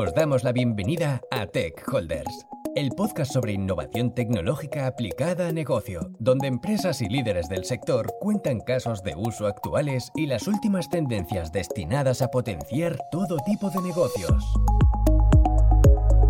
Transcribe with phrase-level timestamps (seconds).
[0.00, 6.12] Os damos la bienvenida a Tech Holders, el podcast sobre innovación tecnológica aplicada a negocio,
[6.20, 11.50] donde empresas y líderes del sector cuentan casos de uso actuales y las últimas tendencias
[11.50, 14.44] destinadas a potenciar todo tipo de negocios.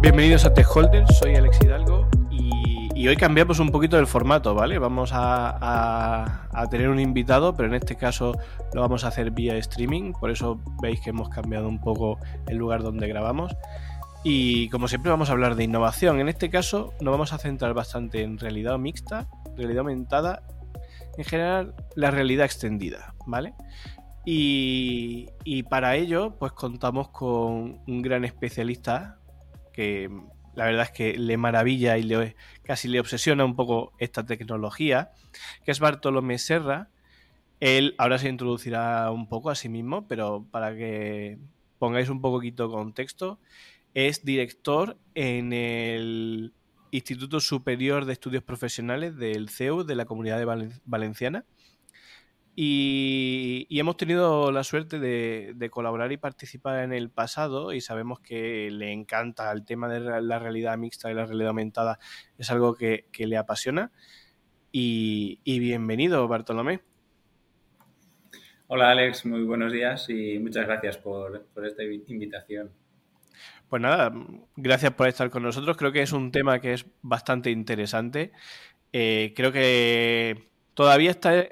[0.00, 1.97] Bienvenidos a Tech Holders, soy Alex Hidalgo
[2.98, 4.78] y, hoy cambiamos un poquito el formato, ¿vale?
[4.78, 8.36] Vamos a, tener un invitado, pero en este caso
[8.72, 12.56] lo vamos a hacer vía streaming, por eso veis que hemos cambiado un poco el
[12.56, 13.56] lugar donde grabamos.
[14.24, 16.18] Y como siempre vamos a hablar de innovación.
[16.18, 20.42] En este caso nos vamos a centrar bastante en realidad mixta, realidad aumentada,
[21.16, 23.54] en general la realidad extendida, ¿vale?
[24.24, 29.18] Y, y para ello pues contamos con un gran especialista
[29.72, 30.10] que
[30.58, 35.12] la verdad es que le maravilla y le, casi le obsesiona un poco esta tecnología,
[35.64, 36.88] que es Bartolomé Serra.
[37.60, 41.38] Él ahora se introducirá un poco a sí mismo, pero para que
[41.78, 43.38] pongáis un poquito contexto,
[43.94, 46.52] es director en el
[46.90, 50.44] Instituto Superior de Estudios Profesionales del CEU de la Comunidad
[50.86, 51.44] Valenciana
[52.60, 58.68] y, hemos tenido la suerte de, colaborar y participar en el pasado y sabemos que
[58.72, 62.00] le encanta el tema de la realidad mixta y la realidad aumentada.
[62.36, 63.92] Es algo que, le apasiona.
[64.72, 66.80] Y, bienvenido, Bartolomé.
[68.66, 72.72] Hola Alex, muy buenos días y muchas gracias por, esta invitación.
[73.68, 74.12] Pues nada,
[74.56, 75.76] gracias por estar con nosotros.
[75.76, 78.32] Creo que es un tema que es bastante interesante.
[78.92, 81.46] Eh, creo que todavía está,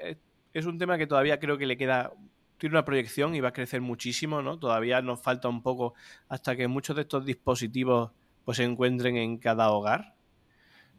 [0.57, 2.11] es un tema que todavía creo que le queda,
[2.57, 4.57] tiene una proyección y va a crecer muchísimo, ¿no?
[4.57, 5.93] Todavía nos falta un poco
[6.29, 8.11] hasta que muchos de estos dispositivos
[8.43, 10.15] pues se encuentren en cada hogar.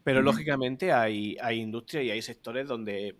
[0.03, 3.17] Pero lógicamente hay, hay industria y hay sectores donde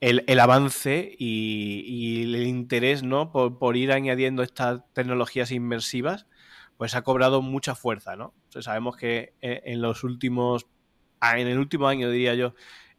[0.00, 3.30] el, avance y, el interés ¿no?
[3.30, 6.26] Por, ir añadiendo estas tecnologías inmersivas,
[6.76, 8.34] pues ha cobrado mucha fuerza, ¿no?
[8.60, 10.66] sabemos que en, en, los últimos,
[11.22, 12.54] en el último año, diría yo,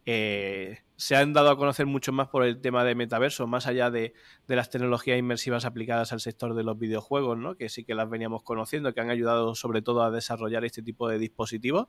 [0.06, 3.90] eh, se han dado a conocer mucho más por el tema de metaverso, más allá
[3.90, 4.14] de,
[4.46, 7.56] las tecnologías inmersivas aplicadas al sector de los videojuegos, ¿no?
[7.56, 11.08] que sí que las veníamos conociendo, que han ayudado sobre todo a desarrollar este tipo
[11.08, 11.88] de dispositivos.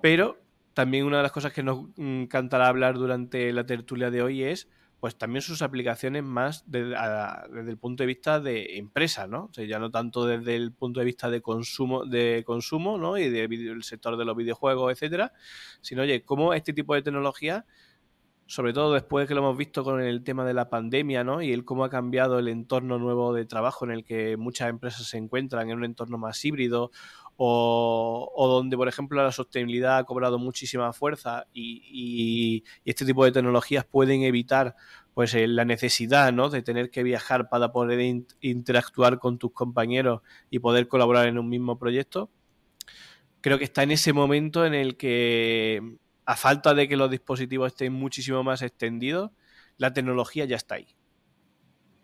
[0.00, 0.38] Pero
[0.74, 4.68] también una de las cosas que nos encantará hablar durante la tertulia de hoy es
[5.00, 9.44] pues también sus aplicaciones más desde el punto de vista de empresa, ¿no?
[9.44, 13.16] O sea, ya no tanto desde el punto de vista de consumo, de consumo, ¿no?
[13.16, 15.32] Y del sector de los videojuegos, etcétera,
[15.80, 17.64] sino, oye, cómo este tipo de tecnología
[18.48, 21.42] sobre todo después que lo hemos visto con el tema de la pandemia, ¿no?
[21.42, 25.06] Y el cómo ha cambiado el entorno nuevo de trabajo en el que muchas empresas
[25.06, 26.90] se encuentran en un entorno más híbrido
[27.40, 33.84] o, donde, por ejemplo, la sostenibilidad ha cobrado muchísima fuerza y, este tipo de tecnologías
[33.84, 34.74] pueden evitar
[35.14, 36.48] pues eh, la necesidad ¿no?
[36.48, 41.48] de tener que viajar para poder interactuar con tus compañeros y poder colaborar en un
[41.48, 42.28] mismo proyecto.
[43.40, 47.68] Creo que está en ese momento en el que a falta de que los dispositivos
[47.68, 49.30] estén muchísimo más extendidos,
[49.76, 50.88] la tecnología ya está ahí.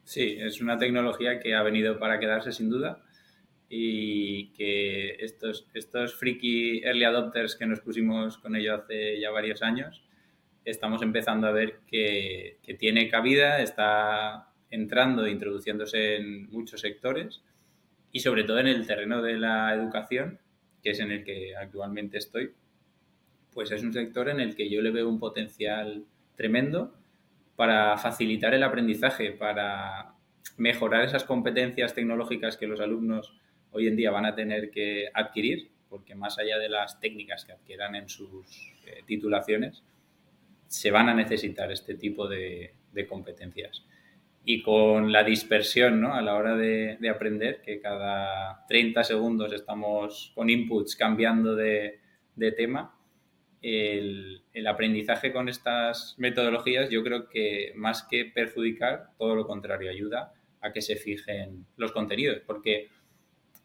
[0.04, 3.03] Sí, es una tecnología que ha venido para quedarse sin duda
[3.76, 9.62] y que estos, estos freaky early adopters que nos pusimos con ello hace ya varios
[9.62, 10.02] años,
[10.64, 17.42] estamos empezando a ver que, que tiene cabida, está entrando, introduciéndose en muchos sectores
[18.12, 20.38] y sobre todo en el terreno de la educación,
[20.82, 22.52] que es en el que actualmente estoy
[23.54, 26.04] pues es un sector en el que yo le veo un potencial
[26.36, 26.92] tremendo
[27.56, 30.14] para facilitar el aprendizaje, para
[30.56, 33.38] mejorar esas competencias tecnológicas que los alumnos
[33.74, 37.52] hoy en día van a tener que adquirir, porque más allá de las técnicas que
[37.52, 39.82] adquieran en sus eh, titulaciones,
[40.66, 42.72] se van a necesitar este tipo de,
[43.08, 43.84] competencias.
[44.46, 46.14] Y con la dispersión ¿no?
[46.14, 51.98] a la hora de, de, aprender, que cada 30 segundos estamos con inputs cambiando de,
[52.36, 52.94] de tema,
[53.64, 60.34] el, aprendizaje con estas metodologías yo creo que más que perjudicar, todo lo contrario, ayuda
[60.60, 62.88] a que se fijen los contenidos, porque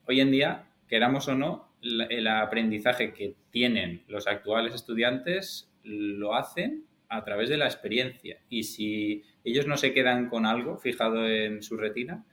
[0.09, 6.85] hoy en día, queramos o no, el aprendizaje que tienen los actuales estudiantes lo hacen
[7.09, 11.61] a través de la experiencia y si ellos no se quedan con algo fijado en
[11.61, 12.25] su retina,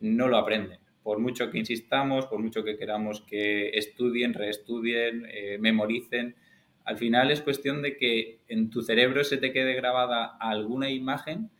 [0.00, 0.80] no lo aprenden.
[1.02, 6.36] Por mucho que insistamos, por mucho que queramos que estudien, reestudien, eh, memoricen,
[6.86, 11.50] al final es cuestión de que en tu cerebro se te quede grabada alguna imagen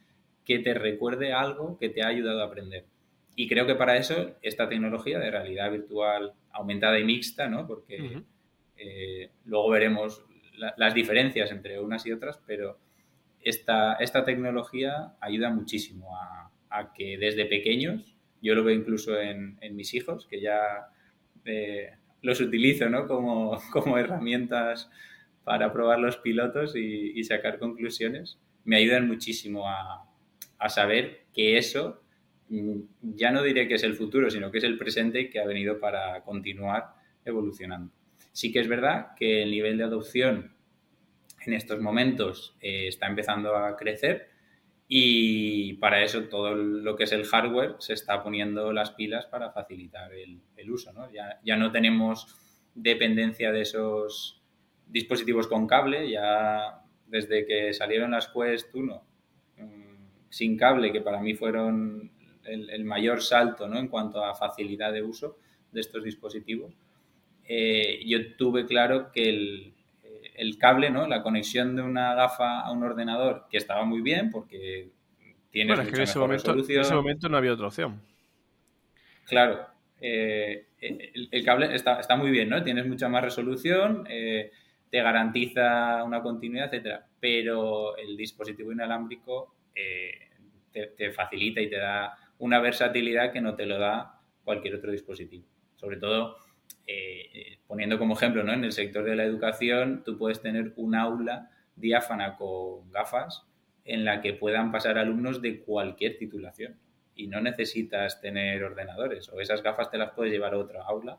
[0.46, 2.86] que te recuerde algo que te ha ayudado a aprender.
[3.40, 7.66] Y creo que para eso esta tecnología de realidad virtual aumentada y mixta, ¿no?
[7.66, 8.22] Porque
[8.76, 10.26] eh, luego veremos
[10.76, 12.78] las diferencias entre unas y otras, pero
[13.40, 16.14] esta, esta tecnología ayuda muchísimo
[16.68, 20.90] a, que desde pequeños, yo lo veo incluso en, en mis hijos, que ya
[21.46, 23.06] eh, los utilizo ¿no?
[23.06, 24.90] como, como, herramientas
[25.44, 28.38] para probar los pilotos y, sacar conclusiones.
[28.64, 30.06] Me ayudan muchísimo a,
[30.58, 32.02] a, saber que eso
[32.50, 35.78] ya no diré que es el futuro, sino que es el presente que ha venido
[35.78, 36.94] para continuar
[37.24, 37.92] evolucionando.
[38.32, 40.52] Sí que es verdad que el nivel de adopción
[41.46, 44.30] en estos momentos eh, está empezando a crecer
[44.88, 49.52] y para eso todo lo que es el hardware se está poniendo las pilas para
[49.52, 50.92] facilitar el, uso.
[50.92, 51.10] ¿no?
[51.12, 52.36] Ya, ya, no tenemos
[52.74, 54.42] dependencia de esos
[54.88, 59.02] dispositivos con cable, ya desde que salieron las Quest 1
[59.58, 59.94] mm,
[60.28, 62.10] sin cable, que para mí fueron
[62.44, 63.78] el, mayor salto ¿no?
[63.78, 65.38] en cuanto a facilidad de uso
[65.72, 66.72] de estos dispositivos,
[67.44, 69.74] eh, yo tuve claro que el,
[70.34, 71.06] el cable, ¿no?
[71.06, 74.88] La conexión de una gafa a un ordenador, que estaba muy bien porque
[75.50, 78.00] tiene bueno, en ese, momento, en ese momento no había otra opción.
[79.26, 79.66] Claro.
[80.00, 82.62] Eh, el, cable está, muy bien, ¿no?
[82.62, 84.50] Tienes mucha más resolución, eh,
[84.90, 87.06] te garantiza una continuidad, etcétera.
[87.20, 90.30] Pero el dispositivo inalámbrico eh,
[90.72, 95.44] te, facilita y te da una versatilidad que no te lo da cualquier otro dispositivo.
[95.76, 96.36] Sobre todo
[96.86, 98.52] eh, poniendo como ejemplo, ¿no?
[98.52, 103.44] en el sector de la educación, tú puedes tener un aula diáfana con gafas
[103.84, 106.76] en la que puedan pasar alumnos de cualquier titulación
[107.14, 111.18] y no necesitas tener ordenadores o esas gafas te las puedes llevar a otra aula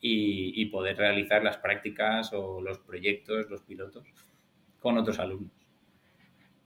[0.00, 4.04] y, poder realizar las prácticas o los proyectos, los pilotos
[4.78, 5.57] con otros alumnos.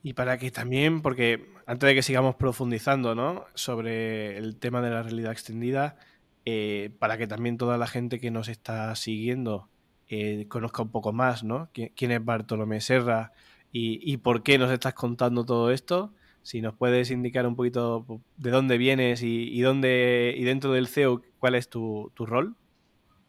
[0.02, 3.44] Y para que también, porque antes de que sigamos profundizando ¿no?
[3.54, 5.96] sobre el tema de la realidad extendida,
[6.44, 9.68] eh, para que también toda la gente que nos está siguiendo
[10.08, 11.70] eh, conozca un poco más, ¿no?
[11.72, 13.32] ¿Quién, es Bartolomé Serra
[13.70, 16.12] y, por qué nos estás contando todo esto?
[16.42, 21.22] Si nos puedes indicar un poquito de dónde vienes y, dónde y dentro del CEO
[21.38, 22.56] cuál es tu, rol.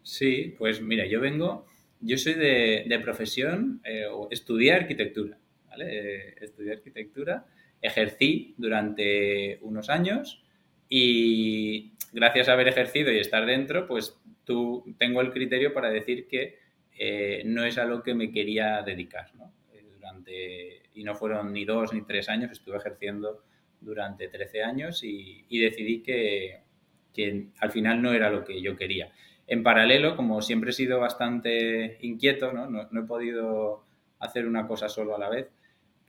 [0.02, 1.66] Sí, pues mira, yo vengo,
[2.02, 5.38] yo soy de, profesión, eh, estudié arquitectura,
[5.74, 6.36] ¿vale?
[6.40, 7.46] estudié arquitectura,
[7.82, 10.44] ejercí durante unos años
[10.88, 16.28] y gracias a haber ejercido y estar dentro, pues tú tengo el criterio para decir
[16.28, 16.60] que
[16.98, 19.34] eh, no es a lo que me quería dedicar.
[19.36, 19.52] ¿no?
[19.96, 23.44] Durante, y no fueron ni dos ni tres años, estuve ejerciendo
[23.82, 26.62] durante 13 años y, decidí que,
[27.14, 29.12] que, al final no era lo que yo quería.
[29.48, 33.84] En paralelo, como siempre he sido bastante inquieto, no, no, he podido
[34.20, 35.50] hacer una cosa solo a la vez,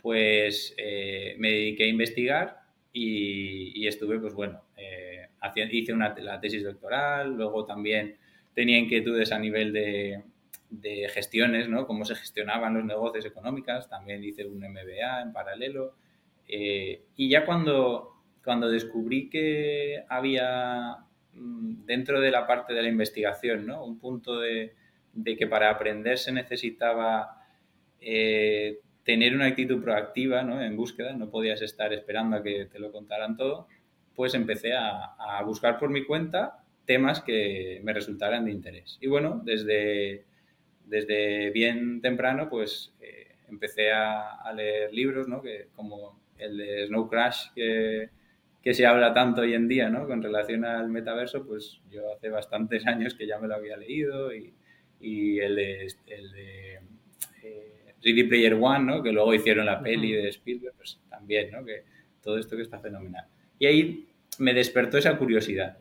[0.05, 2.61] pues eh, me dediqué a investigar
[2.93, 4.61] y, estuve, pues bueno,
[5.71, 8.19] hice una, la tesis doctoral, luego también
[8.55, 10.23] tenía inquietudes a nivel de,
[10.69, 11.87] de gestiones, ¿no?
[11.87, 15.95] Cómo se gestionaban los negocios económicos, también hice un MBA en paralelo.
[16.47, 18.11] Eh, y ya cuando,
[18.45, 20.99] cuando descubrí que había
[21.33, 23.83] mm, dentro de la parte de la investigación, ¿no?
[23.83, 24.75] Un punto de,
[25.15, 27.43] de que para aprender se necesitaba
[28.03, 30.63] eh, tener una actitud proactiva ¿no?
[30.63, 33.69] en búsqueda, no podías estar esperando a que te lo contaran todo,
[34.15, 38.99] pues empecé a, buscar por mi cuenta temas que me resultaran de interés.
[39.01, 40.25] Y bueno, desde,
[40.87, 45.43] desde bien temprano, pues eh, empecé a, leer libros, ¿no?
[45.43, 48.11] Que, como el de Snow Crash, que,
[48.63, 50.07] que, se habla tanto hoy en día, ¿no?
[50.07, 54.35] Con relación al metaverso, pues yo hace bastantes años que ya me lo había leído
[54.35, 54.55] y,
[55.01, 56.81] y el de, el de
[57.43, 57.74] eh,
[58.05, 59.03] Ready Player One, ¿no?
[59.03, 61.65] Que luego hicieron la peli de Spielberg, pues también, ¿no?
[61.65, 61.85] Que
[62.23, 63.27] todo esto que está fenomenal.
[63.59, 64.09] Y ahí
[64.39, 65.79] me despertó esa curiosidad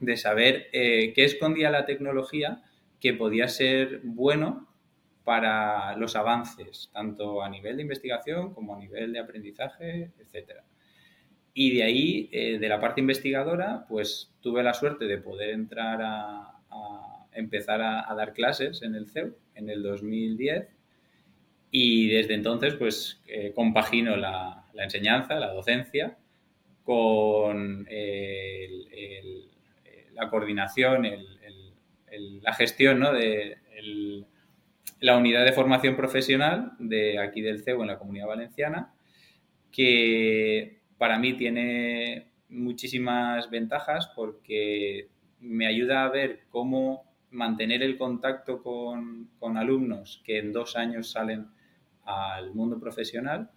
[0.00, 2.62] de saber eh, qué escondía la tecnología
[3.00, 4.68] que podía ser bueno
[5.24, 10.60] para los avances, tanto a nivel de investigación como a nivel de aprendizaje, etc.
[11.54, 16.00] Y de ahí, eh, de la parte investigadora, pues tuve la suerte de poder entrar
[16.02, 16.50] a,
[17.32, 20.68] empezar a, dar clases en el CEU en el 2010
[21.76, 26.16] y desde entonces pues eh, compagino la, la enseñanza, la docencia
[26.84, 27.88] con
[30.12, 31.08] la coordinación,
[32.42, 33.56] la gestión de
[35.00, 38.94] la unidad de formación profesional de aquí del CEU en la Comunidad Valenciana,
[39.72, 45.08] que para mí tiene muchísimas ventajas porque
[45.40, 51.10] me ayuda a ver cómo mantener el contacto con, con alumnos que en dos años
[51.10, 51.48] salen
[52.04, 53.50] al mundo profesional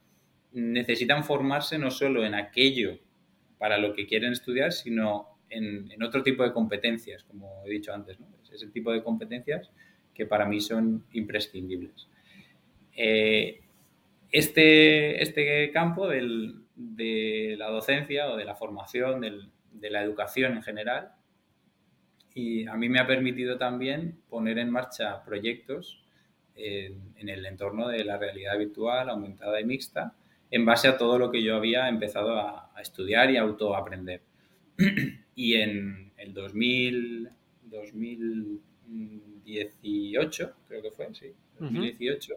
[0.53, 2.97] necesitan formarse no solo en aquello
[3.57, 8.19] para lo que quieren estudiar, sino en, otro tipo de competencias, como he dicho antes.
[8.19, 8.27] ¿no?
[8.51, 9.71] Es el tipo de competencias
[10.13, 12.07] que para mí son imprescindibles.
[12.95, 13.61] Eh,
[14.31, 21.11] este, este campo de la docencia o de la formación, de la educación en general,
[22.33, 26.03] y a mí me ha permitido también poner en marcha proyectos
[26.57, 30.15] en, el entorno de la realidad virtual, aumentada y mixta,
[30.49, 34.21] en base a todo lo que yo había empezado a, estudiar y a autoaprender.
[35.35, 37.29] y en el 2000,
[37.63, 42.35] 2018, creo que fue, sí, 2018,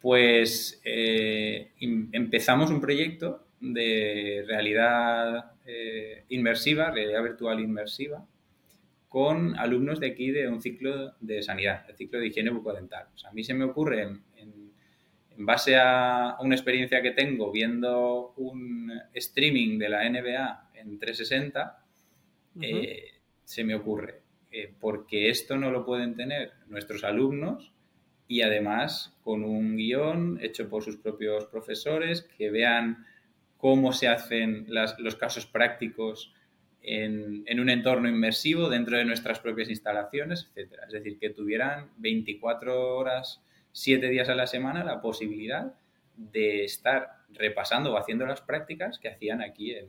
[0.00, 8.26] pues eh, empezamos un proyecto de realidad eh, inmersiva, realidad virtual inmersiva,
[9.12, 13.08] con alumnos de aquí de un ciclo de sanidad, el ciclo de higiene bucodental.
[13.14, 14.72] O sea, a mí se me ocurre, en,
[15.36, 21.84] base a una experiencia que tengo viendo un streaming de la NBA en 360,
[22.62, 23.04] eh,
[23.44, 27.72] se me ocurre, eh, porque esto no lo pueden tener nuestros alumnos
[28.28, 33.04] y además con un guion hecho por sus propios profesores, que vean
[33.58, 36.34] cómo se hacen los casos prácticos
[36.82, 40.74] en, un entorno inmersivo dentro de nuestras propias instalaciones, etc.
[40.86, 45.74] Es decir, que tuvieran 24 horas, 7 días a la semana la posibilidad
[46.16, 49.88] de estar repasando o haciendo las prácticas que hacían aquí en,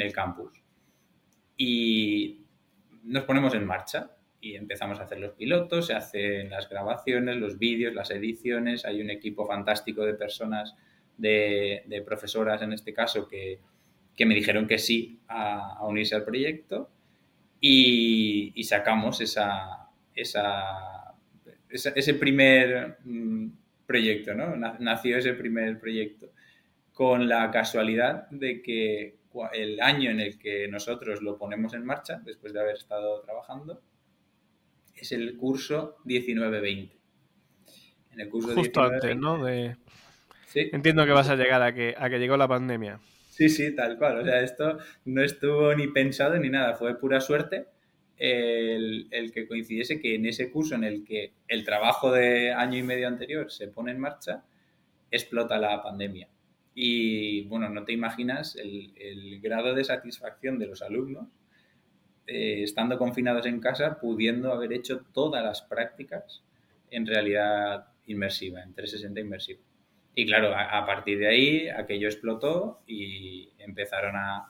[0.00, 0.62] el campus.
[1.56, 2.42] Y
[3.02, 7.58] nos ponemos en marcha y empezamos a hacer los pilotos, se hacen las grabaciones, los
[7.58, 10.74] vídeos, las ediciones, hay un equipo fantástico de personas,
[11.16, 13.58] de profesoras en este caso, que,
[14.16, 16.90] que me dijeron que sí a, unirse al proyecto
[17.60, 21.14] y, sacamos esa, esa,
[21.68, 23.48] ese primer mm,
[23.86, 24.56] proyecto, ¿no?
[24.56, 26.30] Nació ese primer proyecto
[26.92, 29.16] con la casualidad de que
[29.52, 33.82] el año en el que nosotros lo ponemos en marcha, después de haber estado trabajando,
[34.94, 36.90] es el curso 19-20.
[38.12, 39.44] En el curso Justo antes, ¿no?
[39.44, 39.76] De...
[40.54, 42.98] Entiendo que vas a llegar a que, a que llegó la pandemia.
[43.36, 44.20] Sí, sí, tal cual.
[44.20, 47.66] O sea, esto no estuvo ni pensado ni nada, fue pura suerte
[48.16, 52.82] el, que coincidiese que en ese curso en el que el trabajo de año y
[52.82, 54.42] medio anterior se pone en marcha,
[55.10, 56.30] explota la pandemia.
[56.74, 61.26] Y bueno, no te imaginas el, grado de satisfacción de los alumnos
[62.26, 66.42] eh, estando confinados en casa, pudiendo haber hecho todas las prácticas
[66.90, 69.60] en realidad inmersiva, en 360 inmersiva.
[70.18, 74.48] Y claro, a, partir de ahí aquello explotó y empezaron a,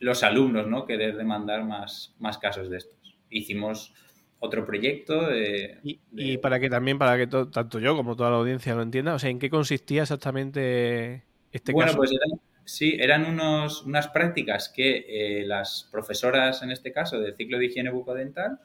[0.00, 0.84] los alumnos ¿no?
[0.84, 3.16] querer demandar más, más casos de estos.
[3.30, 3.94] Hicimos
[4.40, 8.74] otro proyecto de, y, para que también, para que tanto yo como toda la audiencia
[8.74, 11.22] lo entienda, o sea, ¿en qué consistía exactamente
[11.52, 11.98] este bueno, caso?
[11.98, 17.36] Pues eran, sí, eran unos, unas prácticas que eh, las profesoras, en este caso, del
[17.36, 18.58] ciclo de higiene bucodental,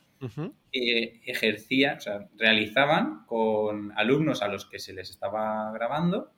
[0.71, 6.31] eh, ejercían, o sea, realizaban con alumnos a los que se les estaba grabando,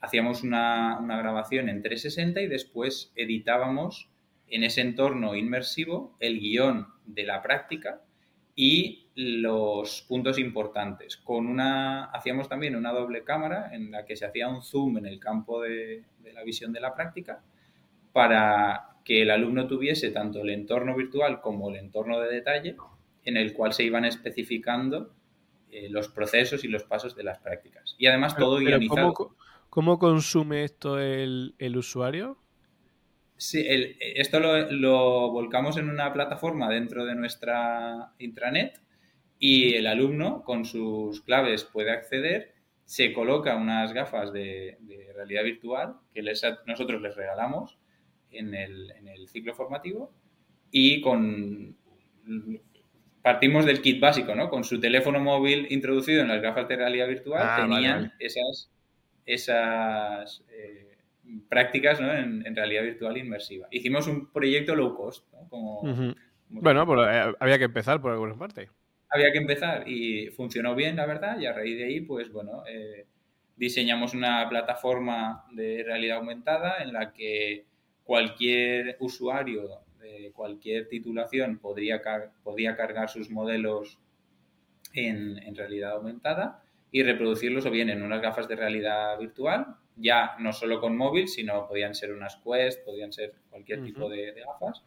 [0.00, 4.10] hacíamos una, grabación en 360 y después editábamos
[4.48, 8.02] en ese entorno inmersivo el guion de la práctica
[8.54, 11.16] y los puntos importantes.
[11.16, 15.06] Con una, hacíamos también una doble cámara en la que se hacía un zoom en
[15.06, 17.42] el campo de la visión de la práctica
[18.12, 22.76] para que el alumno tuviese tanto el entorno virtual como el entorno de detalle
[23.24, 25.14] en el cual se iban especificando
[25.70, 27.94] eh, los procesos y los pasos de las prácticas.
[27.98, 29.36] Y además todo guionizado.
[29.70, 32.38] ¿cómo, consume esto el, usuario?
[33.36, 33.64] Sí,
[33.98, 38.80] esto lo, volcamos en una plataforma dentro de nuestra intranet
[39.38, 42.54] y el alumno con sus claves puede acceder,
[42.84, 44.78] se coloca unas gafas de,
[45.14, 46.22] realidad virtual que
[46.66, 47.78] nosotros les regalamos
[48.32, 50.12] en el, en el ciclo formativo
[50.70, 51.76] y con
[53.22, 54.50] partimos del kit básico, ¿no?
[54.50, 58.70] Con su teléfono móvil introducido en las gafas de realidad virtual, ah, tenían esas,
[59.24, 60.98] esas eh,
[61.48, 62.12] prácticas ¿no?
[62.12, 63.68] en, realidad virtual inmersiva.
[63.70, 65.48] Hicimos un proyecto low cost, ¿no?
[65.48, 66.14] Como,
[66.48, 68.68] bueno, pues eh, había que empezar por alguna parte.
[69.08, 72.62] Había que empezar y funcionó bien, la verdad, y a raíz de ahí, pues bueno,
[72.66, 73.06] eh,
[73.56, 77.66] diseñamos una plataforma de realidad aumentada en la que
[78.04, 79.82] cualquier usuario
[80.32, 82.02] cualquier titulación podría
[82.42, 83.98] podía cargar sus modelos
[84.94, 90.52] en, realidad aumentada y reproducirlos o bien en unas gafas de realidad virtual, ya no
[90.52, 94.84] solo con móvil, sino podían ser unas Quest, podían ser cualquier tipo de, gafas,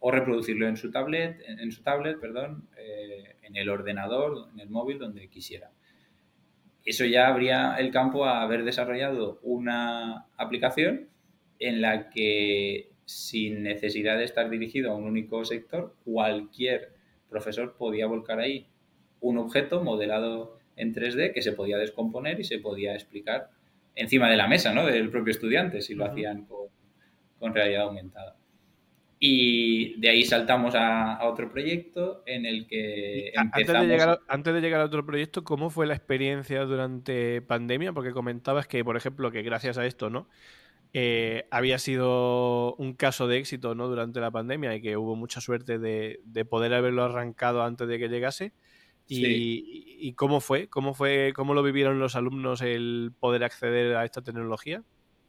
[0.00, 4.68] o reproducirlo en su tablet, en, su tablet, perdón, eh, en el ordenador, en el
[4.68, 5.70] móvil, donde quisiera.
[6.84, 11.08] Eso ya habría el campo a haber desarrollado una aplicación
[11.58, 16.92] en la que sin necesidad de estar dirigido a un único sector, cualquier
[17.28, 18.66] profesor podía volcar ahí
[19.20, 23.50] un objeto modelado en 3D que se podía descomponer y se podía explicar
[23.94, 24.86] encima de la mesa ¿no?
[24.86, 28.36] del propio estudiante si lo hacían con, realidad aumentada.
[29.18, 33.56] Y de ahí saltamos a, otro proyecto en el que empezamos...
[33.56, 37.92] Antes de, llegar, antes de llegar a otro proyecto, ¿cómo fue la experiencia durante pandemia?
[37.92, 40.28] Porque comentabas que, por ejemplo, que gracias a esto, ¿no?
[40.92, 43.88] Eh, había sido un caso de éxito ¿no?
[43.88, 48.08] durante la pandemia y que hubo mucha suerte de, poder haberlo arrancado antes de que
[48.08, 48.52] llegase.
[49.08, 50.68] Y, cómo fue?
[50.68, 51.32] ¿Cómo fue?
[51.34, 54.82] ¿Cómo lo vivieron los alumnos el poder acceder a esta tecnología?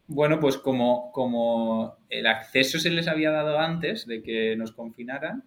[0.08, 5.44] Bueno, pues como, como el acceso se les había dado antes de que nos confinaran,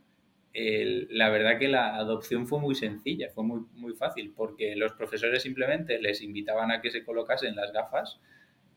[0.54, 5.44] la verdad que la adopción fue muy sencilla, fue muy, muy fácil, porque los profesores
[5.44, 8.20] simplemente les invitaban a que se colocasen las gafas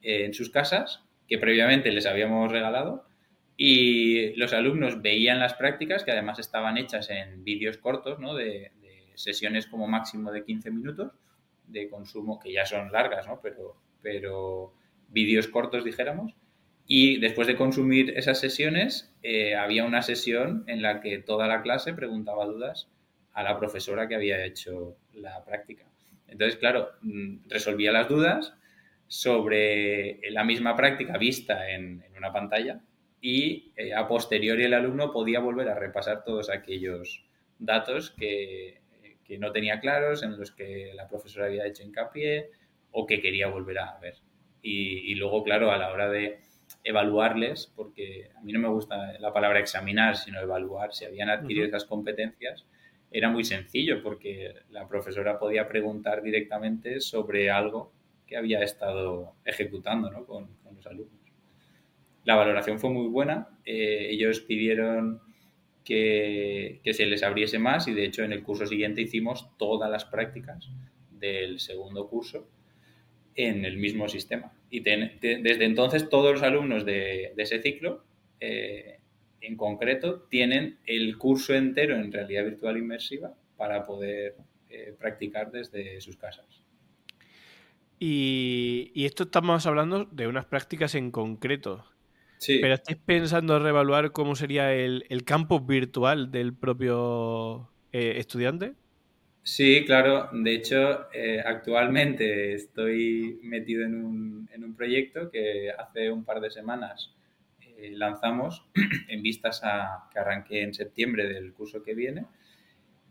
[0.01, 3.07] en sus casas, que previamente les habíamos regalado,
[3.57, 8.35] y los alumnos veían las prácticas, que además estaban hechas en vídeos cortos, ¿no?
[8.35, 8.73] de,
[9.15, 11.13] sesiones como máximo de 15 minutos
[11.69, 13.39] de consumo, que ya son largas, ¿no?
[13.41, 14.75] pero, pero
[15.09, 16.35] vídeos cortos, dijéramos.
[16.89, 21.63] Y después de consumir esas sesiones, eh, había una sesión en la que toda la
[21.63, 22.89] clase preguntaba dudas
[23.33, 25.87] a la profesora que había hecho la práctica.
[26.27, 28.55] Entonces, claro, mm, resolvía las dudas
[29.07, 32.81] sobre la misma práctica vista en, una pantalla
[33.21, 37.27] y eh, a posteriori el alumno podía volver a repasar todos aquellos
[37.59, 38.81] datos que,
[39.25, 42.51] que no tenía claros, en los que la profesora había hecho hincapié
[42.93, 44.17] o que quería volver a ver.
[44.63, 46.39] Y, luego, claro, a la hora de
[46.85, 51.67] evaluarles, porque a mí no me gusta la palabra examinar, sino evaluar si habían adquirido
[51.67, 52.65] esas competencias,
[53.11, 57.93] era muy sencillo porque la profesora podía preguntar directamente sobre algo
[58.37, 61.21] había estado ejecutando con, los alumnos.
[62.25, 63.59] La valoración fue muy buena.
[63.65, 65.21] Eh, ellos pidieron
[65.85, 69.91] que, que, se les abriese más y de hecho en el curso siguiente hicimos todas
[69.91, 70.71] las prácticas
[71.11, 72.49] del segundo curso
[73.35, 74.53] en el mismo sistema.
[74.71, 78.05] Y desde entonces todos los alumnos de, ese ciclo,
[78.41, 78.99] eh,
[79.41, 84.37] en concreto, tienen el curso entero en realidad virtual inmersiva para poder
[84.69, 86.64] eh, practicar desde sus casas.
[88.07, 91.87] Y, esto estamos hablando de unas prácticas en concreto.
[92.37, 92.59] Sí.
[92.61, 98.75] Pero ¿estáis pensando reevaluar cómo sería el, el campus virtual del propio eh, estudiante?
[99.43, 100.29] Sí, claro.
[100.35, 106.43] De hecho, eh, actualmente estoy metido en un, en un, proyecto que hace un par
[106.43, 107.11] de semanas
[107.63, 108.67] eh, lanzamos
[109.09, 112.27] en vistas a que arranque en septiembre del curso que viene,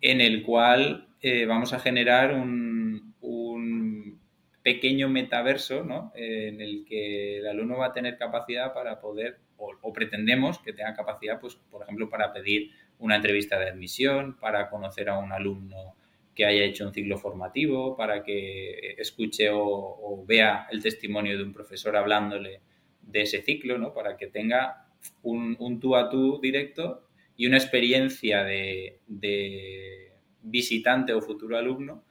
[0.01, 4.21] en el cual eh, vamos a generar un, un
[4.63, 6.12] pequeño metaverso ¿no?
[6.15, 10.73] en el que el alumno va a tener capacidad para poder, o, o pretendemos que
[10.73, 15.32] tenga capacidad, pues, por ejemplo, para pedir una entrevista de admisión, para conocer a un
[15.32, 15.95] alumno
[16.34, 21.54] que haya hecho un ciclo formativo, para que escuche o, vea el testimonio de un
[21.54, 22.62] profesor hablándole
[23.02, 23.93] de ese ciclo, ¿no?
[23.93, 24.88] para que tenga
[25.21, 28.99] un, tú a tú directo y una experiencia de,
[30.41, 32.04] visitante o futuro alumno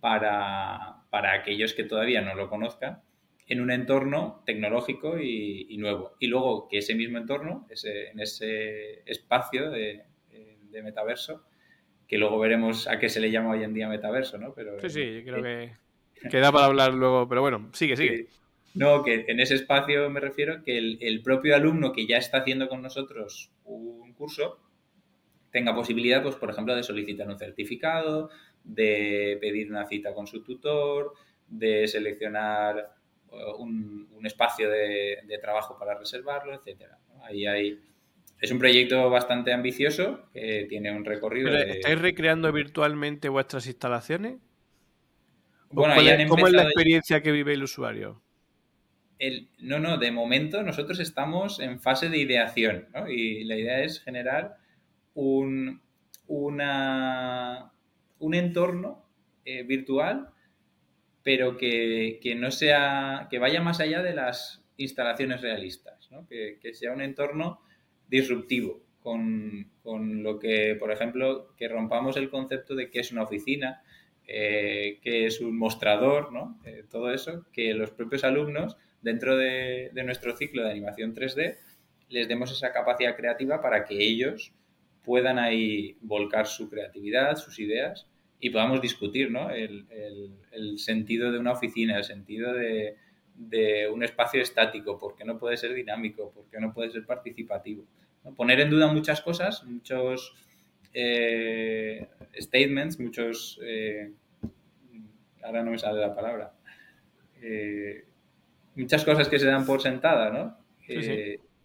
[0.00, 3.00] para, aquellos que todavía no lo conozcan
[3.46, 6.16] en un entorno tecnológico y, nuevo.
[6.18, 10.04] Y luego que ese mismo entorno, ese, en ese espacio de
[10.82, 11.46] metaverso,
[12.08, 14.52] que luego veremos a qué se le llama hoy en día metaverso, ¿no?
[14.54, 15.72] Pero, sí, sí, creo que,
[16.30, 18.26] queda para hablar luego, pero bueno, sigue, sigue.
[18.74, 22.68] No, que en ese espacio me refiero que el, propio alumno que ya está haciendo
[22.68, 24.60] con nosotros un curso
[25.50, 28.30] tenga posibilidad, pues, por ejemplo, de solicitar un certificado,
[28.66, 31.14] de pedir una cita con su tutor,
[31.46, 32.94] de seleccionar
[33.30, 36.98] uh, un, espacio de, trabajo para reservarlo, etcétera.
[37.22, 37.80] Ahí hay
[38.40, 41.56] es un proyecto bastante ambicioso que tiene un recorrido.
[41.56, 44.36] ¿Estáis recreando virtualmente vuestras instalaciones?
[45.70, 45.94] Bueno,
[46.28, 48.22] ¿Cómo es la experiencia que vive el usuario?
[49.60, 53.08] no, no, de momento nosotros estamos en fase de ideación ¿no?
[53.08, 54.58] y la idea es generar
[55.14, 55.80] un,
[56.26, 57.72] una,
[58.18, 59.04] un entorno
[59.44, 60.30] eh, virtual,
[61.22, 66.92] pero que, no sea, que vaya más allá de las instalaciones realistas, que, que sea
[66.92, 67.60] un entorno
[68.08, 68.86] disruptivo,
[69.84, 73.82] con, lo que, por ejemplo, que rompamos el concepto de qué es una oficina,
[74.26, 76.58] eh, qué es un mostrador, ¿no?
[76.64, 81.56] Eh, todo eso, que los propios alumnos, dentro de, nuestro ciclo de animación 3D,
[82.08, 84.52] les demos esa capacidad creativa para que ellos
[85.06, 88.06] puedan ahí volcar su creatividad, sus ideas
[88.40, 89.50] y podamos discutir ¿no?
[89.50, 89.86] el,
[90.76, 92.96] sentido de una oficina, el sentido de,
[93.34, 97.84] de un espacio estático, porque no puede ser dinámico, porque no puede ser participativo.
[98.36, 100.34] Poner en duda muchas cosas, muchos
[100.92, 103.60] eh, statements, muchos...
[103.62, 104.12] Eh,
[105.42, 106.52] ahora no me sale la palabra.
[107.40, 108.04] Eh,
[108.74, 110.58] muchas cosas que se dan por sentada, ¿no?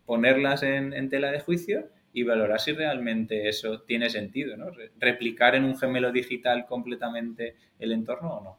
[0.06, 4.67] Ponerlas en, tela de juicio y valorar si realmente eso tiene sentido, ¿no?
[5.00, 8.58] Replicar en un gemelo digital completamente el entorno o no.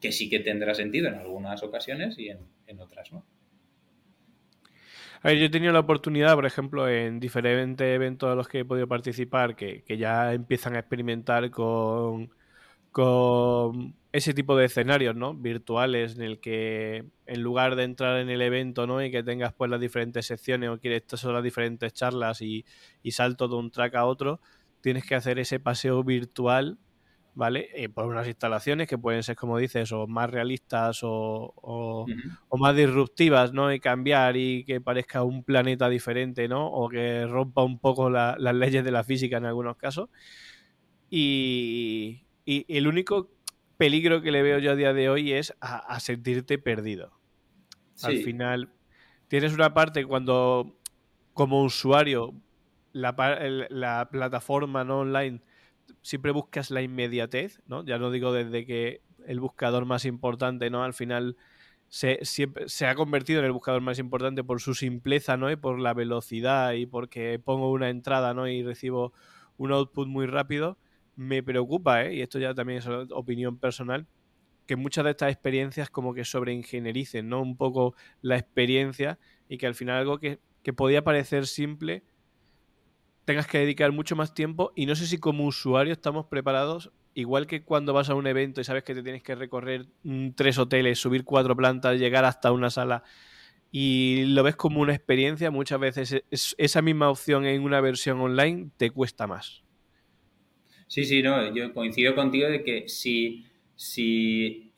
[0.00, 3.24] Que sí que tendrá sentido en algunas ocasiones y en, otras no.
[5.22, 8.60] A ver, yo he tenido la oportunidad, por ejemplo, en diferentes eventos a los que
[8.60, 12.30] he podido participar, que, que ya empiezan a experimentar con,
[12.90, 15.34] con ese tipo de escenarios, ¿no?
[15.34, 19.02] Virtuales en el que en lugar de entrar en el evento, ¿no?
[19.02, 22.64] Y que tengas pues las diferentes secciones o quieres estas son las diferentes charlas y,
[23.10, 24.40] salto de un track a otro,
[24.80, 26.78] tienes que hacer ese paseo virtual,
[27.34, 27.70] ¿vale?
[27.74, 32.06] Eh, por unas instalaciones que pueden ser, como dices, o más realistas o,
[32.56, 33.72] más disruptivas, ¿no?
[33.72, 36.68] Y cambiar y que parezca un planeta diferente, ¿no?
[36.68, 40.08] O que rompa un poco las leyes de la física en algunos casos.
[41.10, 43.33] Y, y el único
[43.76, 47.12] peligro que le veo yo a día de hoy es a, sentirte perdido.
[48.02, 48.72] Al final,
[49.28, 50.78] tienes una parte cuando,
[51.32, 52.34] como usuario,
[52.92, 53.14] la,
[53.70, 55.00] la plataforma ¿no?
[55.00, 55.42] online,
[56.02, 57.84] siempre buscas la inmediatez, ¿no?
[57.84, 60.84] Ya no digo desde que el buscador más importante, ¿no?
[60.84, 61.36] Al final
[61.88, 65.50] se, siempre, se ha convertido en el buscador más importante por su simpleza, ¿no?
[65.50, 68.48] Y por la velocidad y porque pongo una entrada, ¿no?
[68.48, 69.12] Y recibo
[69.56, 70.78] un output muy rápido
[71.16, 72.14] me preocupa, ¿eh?
[72.14, 74.06] y esto ya también es opinión personal,
[74.66, 77.42] que muchas de estas experiencias como que sobreingeniericen, ¿no?
[77.42, 82.02] Un poco la experiencia y que al final algo que, que podía parecer simple
[83.24, 87.46] tengas que dedicar mucho más tiempo y no sé si como usuario estamos preparados, igual
[87.46, 89.86] que cuando vas a un evento y sabes que te tienes que recorrer
[90.34, 93.02] tres hoteles, subir cuatro plantas, llegar hasta una sala
[93.70, 98.70] y lo ves como una experiencia, muchas veces esa misma opción en una versión online
[98.76, 99.63] te cuesta más.
[100.86, 104.72] Sí, sí, no, yo coincido contigo de que si, si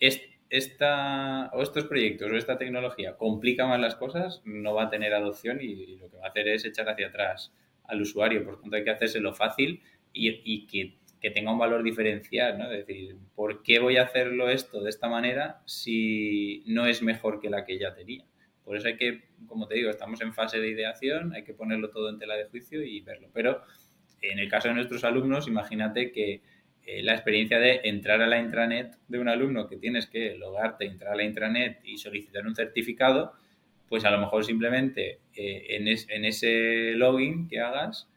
[0.48, 5.14] esta, o estos proyectos o esta tecnología complica más las cosas, no va a tener
[5.14, 7.52] adopción y, lo que va a hacer es echar hacia atrás
[7.84, 8.44] al usuario.
[8.44, 12.70] Por tanto, hay que hacérselo fácil y, y que, que, tenga un valor diferencial, ¿no?
[12.70, 17.40] Es decir, ¿por qué voy a hacerlo esto de esta manera si no es mejor
[17.40, 18.24] que la que ya tenía?
[18.64, 21.90] Por eso hay que, como te digo, estamos en fase de ideación, hay que ponerlo
[21.90, 23.28] todo en tela de juicio y verlo.
[23.32, 23.62] Pero
[24.22, 26.40] en el caso de nuestros alumnos, imagínate que
[26.86, 30.86] eh, la experiencia de entrar a la intranet de un alumno que tienes que logarte,
[30.86, 33.32] entrar a la intranet y solicitar un certificado,
[33.88, 38.08] pues a lo mejor simplemente eh, en, ese login que hagas,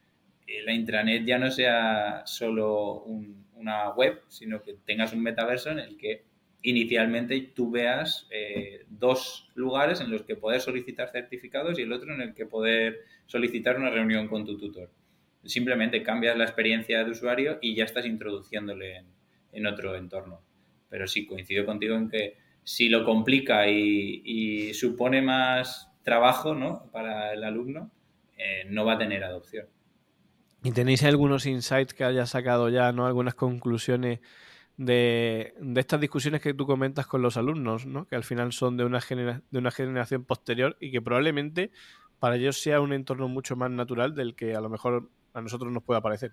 [0.45, 3.03] eh, la intranet ya no sea solo
[3.55, 6.23] una web, sino que tengas un metaverso en el que
[6.61, 8.27] inicialmente tú veas
[8.89, 12.99] dos lugares en los que poder solicitar certificados y el otro en el que poder
[13.25, 14.91] solicitar una reunión con tu tutor.
[15.43, 19.05] Simplemente cambias la experiencia de usuario y ya estás introduciéndole
[19.51, 20.41] en, otro entorno.
[20.89, 26.89] Pero sí, coincido contigo en que si lo complica y, supone más trabajo ¿no?
[26.91, 27.91] para el alumno,
[28.37, 29.67] eh, no va a tener adopción.
[30.63, 33.05] ¿Y tenéis algunos insights que haya sacado ya, ¿no?
[33.05, 34.19] Algunas conclusiones
[34.75, 38.07] de, estas discusiones que tú comentas con los alumnos, ¿no?
[38.07, 41.71] Que al final son de una, de una generación posterior y que probablemente
[42.19, 45.71] para ellos sea un entorno mucho más natural del que a lo mejor a nosotros
[45.71, 46.31] nos puede aparecer.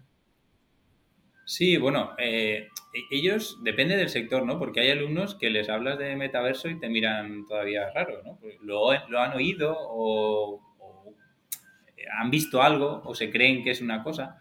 [1.47, 2.69] Sí, bueno, eh,
[3.09, 4.59] ellos depende del sector, ¿no?
[4.59, 8.37] Porque hay alumnos que les hablas de metaverso y te miran todavía raro, ¿no?
[8.41, 10.61] Pues lo, han oído o,
[12.19, 14.39] han visto algo o se creen que es una cosa.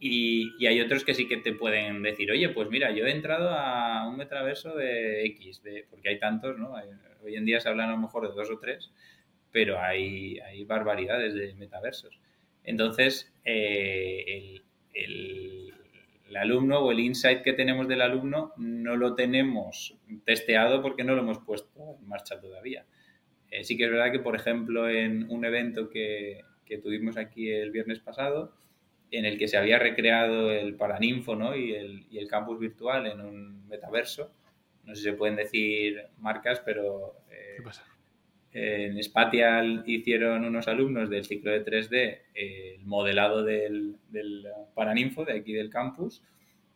[0.00, 3.50] Y, hay otros que sí que te pueden decir, oye, pues mira, yo he entrado
[3.50, 6.72] a un metaverso de X, de, porque hay tantos, ¿no?
[7.22, 8.90] hoy en día se hablan a lo mejor de dos o tres,
[9.52, 12.18] pero hay, hay barbaridades de metaversos.
[12.64, 14.60] Entonces, eh,
[14.94, 15.74] el,
[16.36, 21.22] alumno o el insight que tenemos del alumno no lo tenemos testeado porque no lo
[21.22, 22.86] hemos puesto en marcha todavía.
[23.50, 26.44] Eh, sí que es verdad que, por ejemplo, en un evento que,
[26.84, 28.54] tuvimos aquí el viernes pasado,
[29.10, 31.56] en el que se había recreado el Paraninfo ¿no?
[31.56, 34.32] y, el, y el campus virtual en un metaverso,
[34.84, 37.16] no sé si se pueden decir marcas, pero...
[37.30, 37.84] Eh, ¿Qué pasa?
[38.52, 43.96] En Spatial hicieron unos alumnos del ciclo de 3D el modelado del,
[44.74, 46.22] Paraninfo de aquí del campus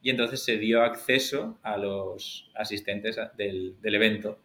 [0.01, 4.39] y entonces se dio acceso a los asistentes del, evento.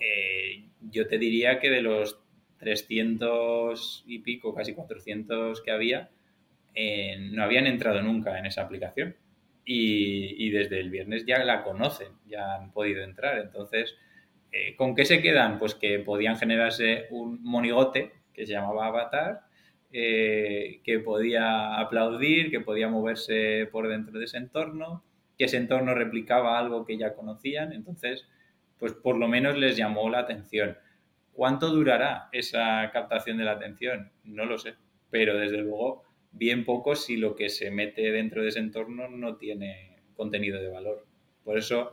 [0.00, 2.20] Eh, yo te diría que de los
[2.58, 6.10] 300 y pico, casi 400 que había,
[6.74, 9.16] eh, no habían entrado nunca en esa aplicación.
[9.64, 13.38] Y, y, desde el viernes ya la conocen, ya han podido entrar.
[13.38, 13.96] Entonces,
[14.52, 15.58] eh, ¿Con qué se quedan?
[15.58, 19.40] Pues que podían generarse un monigote que se llamaba Avatar,
[19.92, 25.04] eh, que podía aplaudir, que podía moverse por dentro de ese entorno,
[25.38, 27.72] que ese entorno replicaba algo que ya conocían.
[27.72, 28.28] Entonces,
[28.78, 30.76] pues por lo menos les llamó la atención.
[31.32, 34.12] ¿Cuánto durará esa captación de la atención?
[34.22, 34.74] No lo sé,
[35.10, 39.36] pero desde luego bien poco si lo que se mete dentro de ese entorno no
[39.36, 41.06] tiene contenido de valor.
[41.44, 41.92] Por eso,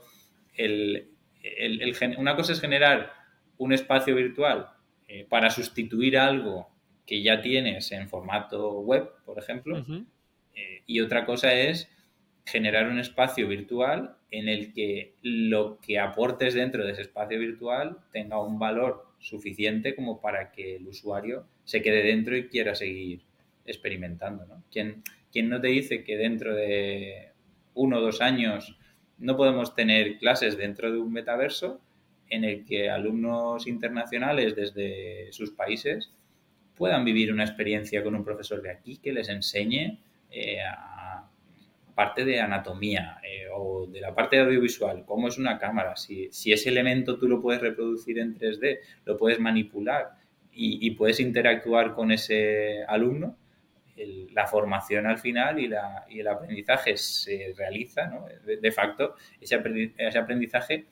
[2.17, 3.13] una cosa es generar
[3.57, 4.69] un espacio virtual
[5.07, 6.69] eh, para sustituir algo
[7.05, 9.83] que ya tienes en formato web, por ejemplo,
[10.55, 11.89] eh, y otra cosa es
[12.45, 17.97] generar un espacio virtual en el que lo que aportes dentro de ese espacio virtual
[18.11, 23.21] tenga un valor suficiente como para que el usuario se quede dentro y quiera seguir
[23.65, 24.45] experimentando.
[24.45, 24.63] ¿no?
[24.71, 25.03] ¿Quién,
[25.49, 27.29] no te dice que dentro de
[27.73, 28.77] uno o dos años
[29.19, 31.79] no podemos tener clases dentro de un metaverso
[32.29, 36.11] en el que alumnos internacionales desde sus países
[36.75, 39.99] puedan vivir una experiencia con un profesor de aquí que les enseñe
[40.31, 40.59] eh,
[41.99, 46.53] parte de anatomía eh, o de la parte audiovisual, cómo es una cámara, si, si,
[46.53, 50.11] ese elemento tú lo puedes reproducir en 3D, lo puedes manipular
[50.53, 53.35] y, puedes interactuar con ese alumno,
[54.31, 58.25] la formación al final y, la, y, el aprendizaje se realiza, ¿no?
[58.45, 59.55] de, facto, ese
[60.17, 60.85] aprendizaje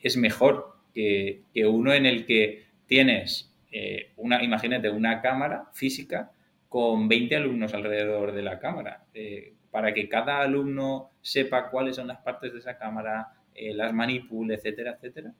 [0.00, 6.30] es mejor que, que, uno en el que tienes eh, una, imagínate, una cámara física
[6.68, 9.04] con 20 alumnos alrededor de la cámara.
[9.12, 13.92] Eh, para que cada alumno sepa cuáles son las partes de esa cámara, eh, las
[13.92, 15.34] manipule, etcétera, etcétera,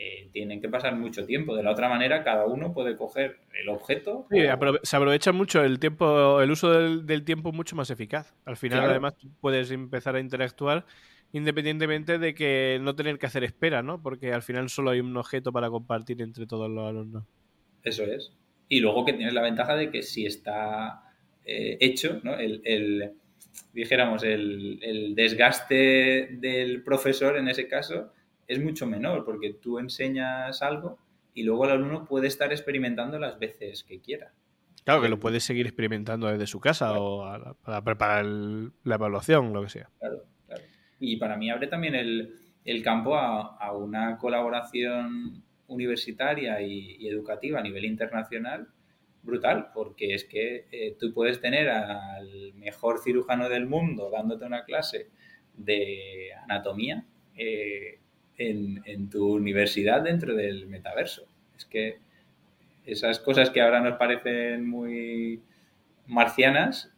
[0.00, 1.56] eh, tienen que pasar mucho tiempo.
[1.56, 4.28] De la otra manera, cada uno puede coger el objeto.
[4.30, 4.42] Sí,
[4.84, 8.32] se aprovecha mucho el tiempo, el uso del, tiempo mucho más eficaz.
[8.44, 10.86] Al final, además, puedes empezar a interactuar
[11.32, 14.00] independientemente de que no tener que hacer espera, ¿no?
[14.00, 17.24] Porque al final solo hay un objeto para compartir entre todos los alumnos.
[17.82, 18.32] Eso es.
[18.68, 21.02] Y luego que tienes la ventaja de que si está
[21.44, 22.38] eh, hecho, ¿no?
[22.38, 23.12] el,
[23.72, 28.12] dijéramos, el, desgaste del profesor en ese caso
[28.48, 30.98] es mucho menor, porque tú enseñas algo
[31.34, 34.32] y luego el alumno puede estar experimentando las veces que quiera.
[34.84, 39.62] Claro, que lo puede seguir experimentando desde su casa o para preparar la evaluación, lo
[39.62, 39.90] que sea.
[39.98, 40.62] Claro, claro.
[40.98, 47.84] Y para mí abre también el, campo a, una colaboración universitaria y, educativa a nivel
[47.84, 48.68] internacional
[49.22, 54.64] brutal, porque es que eh, tú puedes tener al mejor cirujano del mundo dándote una
[54.64, 55.10] clase
[55.54, 57.04] de anatomía
[57.36, 57.97] eh,
[58.38, 61.26] en, tu universidad dentro del metaverso.
[61.56, 61.98] Es que
[62.86, 65.42] esas cosas que ahora nos parecen muy
[66.06, 66.92] marcianas,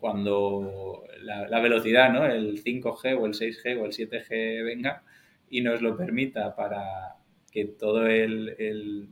[0.00, 2.26] cuando la, velocidad, ¿no?
[2.26, 5.02] el 5G o el 6G o el 7G venga
[5.48, 7.16] y nos lo permita para
[7.50, 9.08] que todo el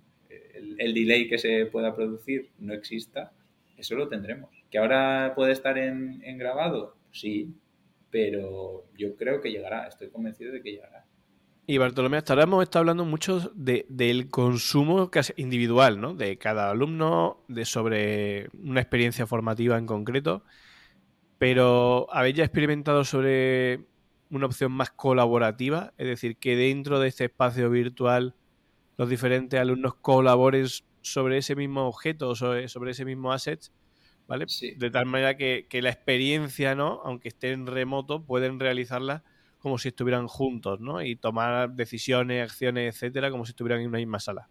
[0.79, 3.33] el, delay que se pueda producir no exista,
[3.77, 4.51] eso lo tendremos.
[4.71, 6.97] ¿Que ahora puede estar en, grabado?
[7.13, 7.55] Sí,
[8.11, 11.04] pero yo creo que llegará, estoy convencido de que llegará.
[11.67, 16.15] Y Bartolomé, hasta ahora hemos estado hablando mucho del consumo individual, ¿no?
[16.15, 20.45] De cada alumno, de sobre una experiencia formativa en concreto.
[21.39, 23.87] Pero ¿habéis ya experimentado sobre
[24.31, 25.95] una opción más colaborativa?
[25.97, 28.35] Es decir, que dentro de este espacio virtual
[28.99, 30.67] los diferentes alumnos colaboren
[31.01, 33.73] sobre ese mismo objeto o sobre, ese mismo asset,
[34.29, 34.45] ¿vale?
[34.77, 37.01] De tal manera que, la experiencia, ¿no?
[37.05, 39.25] Aunque esté en remoto, pueden realizarla
[39.65, 41.03] como si estuvieran juntos, ¿no?
[41.03, 44.51] Y tomar decisiones, acciones, etcétera, como si estuvieran en una misma sala.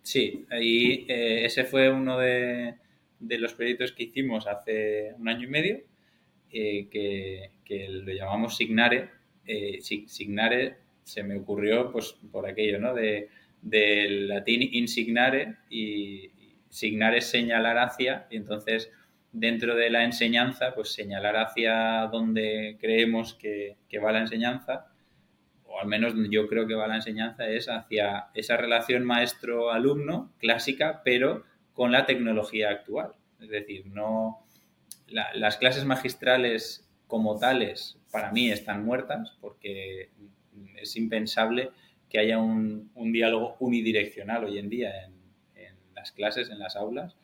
[0.00, 2.74] Sí, ahí eh, ese fue uno de,
[3.20, 5.80] los proyectos que hicimos hace un año y medio,
[6.50, 7.50] eh, que,
[7.90, 9.10] lo llamamos Signare.
[9.46, 12.94] Eh, Signare se me ocurrió pues por aquello, ¿no?
[12.94, 13.28] De,
[13.60, 16.30] del latín insignare y
[16.70, 18.90] signare es señalar hacia y entonces
[19.32, 24.86] dentro de la enseñanza pues señalar hacia donde creemos que, va la enseñanza
[25.64, 31.02] o al menos yo creo que va la enseñanza es hacia esa relación maestro-alumno clásica
[31.04, 33.12] pero con la tecnología actual.
[33.40, 34.44] Es decir, no
[35.08, 40.10] las clases magistrales como tales para mí están muertas porque
[40.76, 41.70] es impensable
[42.08, 45.12] que haya un, diálogo unidireccional hoy en día en,
[45.94, 47.16] las clases, en las aulas,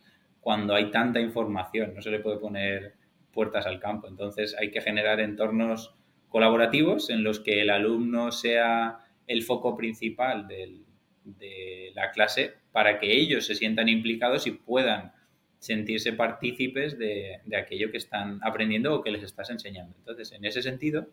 [0.49, 2.95] cuando hay tanta información, no se le puede poner
[3.35, 4.09] puertas al campo.
[4.09, 5.95] Entonces hay que generar entornos
[6.31, 13.13] colaborativos en los que el alumno sea el foco principal de la clase para que
[13.13, 15.13] ellos se sientan implicados y puedan
[15.59, 19.97] sentirse partícipes de, aquello que están aprendiendo o que les estás enseñando.
[19.99, 21.09] Entonces, en ese sentido,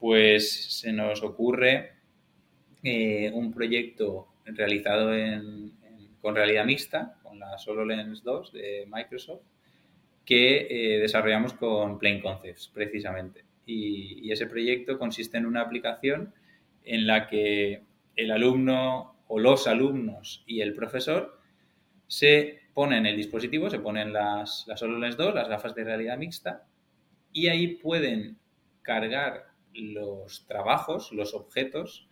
[0.00, 1.96] pues se nos ocurre
[2.82, 5.12] eh, un proyecto realizado
[6.24, 9.42] con realidad mixta, con la SoloLens 2 de Microsoft,
[10.24, 13.44] que eh, desarrollamos con Plain Concepts, precisamente.
[13.66, 16.32] Y, ese proyecto consiste en una aplicación
[16.82, 17.82] en la que
[18.16, 21.38] el alumno o los alumnos y el profesor
[22.06, 26.64] se ponen el dispositivo, se ponen las, las HoloLens 2, las gafas de realidad mixta,
[27.34, 28.38] y ahí pueden
[28.80, 32.08] cargar los trabajos, los objetos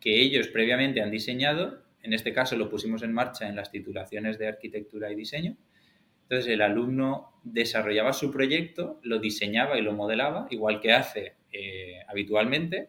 [0.00, 1.82] que ellos previamente han diseñado.
[2.04, 5.56] En este caso lo pusimos en marcha en las titulaciones de arquitectura y diseño.
[6.22, 12.00] Entonces el alumno desarrollaba su proyecto, lo diseñaba y lo modelaba, igual que hace eh,
[12.06, 12.88] habitualmente,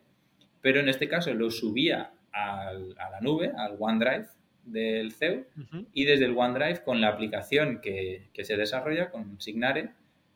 [0.61, 4.27] pero en este caso lo subía a la nube, al OneDrive
[4.65, 5.45] del CEU,
[5.93, 9.91] y desde el OneDrive con la aplicación que, que se desarrolla, con Signare,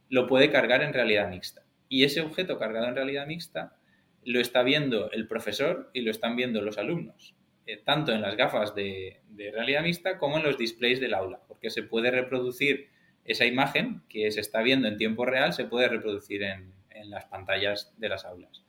[0.07, 1.63] lo puede cargar en realidad mixta.
[1.89, 3.75] Y ese objeto cargado en realidad mixta
[4.23, 7.35] lo está viendo el profesor y lo están viendo los alumnos,
[7.69, 9.21] eh, tanto en las gafas de,
[9.53, 12.89] realidad mixta como en los displays del aula, porque se puede reproducir
[13.25, 17.25] esa imagen que se está viendo en tiempo real, se puede reproducir en, en las
[17.25, 18.63] pantallas de las aulas.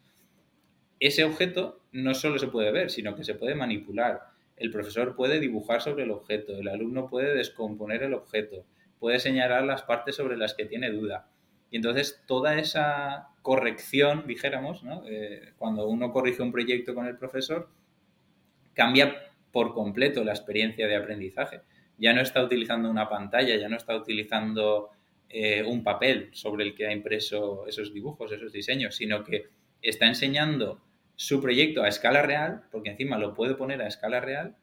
[0.99, 4.21] Ese objeto no solo se puede ver, sino que se puede manipular.
[4.57, 8.67] El profesor puede dibujar sobre el objeto, el alumno puede descomponer el objeto,
[8.99, 11.27] puede señalar las partes sobre las que tiene duda.
[11.71, 17.71] Y entonces toda esa corrección, dijéramos, eh, cuando uno corrige un proyecto con el profesor,
[18.75, 19.17] cambia
[19.53, 21.61] por completo la experiencia de aprendizaje.
[21.99, 24.91] Ya no está utilizando una pantalla, ya no está utilizando
[25.29, 29.47] eh, un papel sobre el que ha impreso esos dibujos, esos diseños, sino que
[29.83, 30.81] está enseñando
[31.17, 34.57] su proyecto a escala real, porque encima lo puede poner a escala real,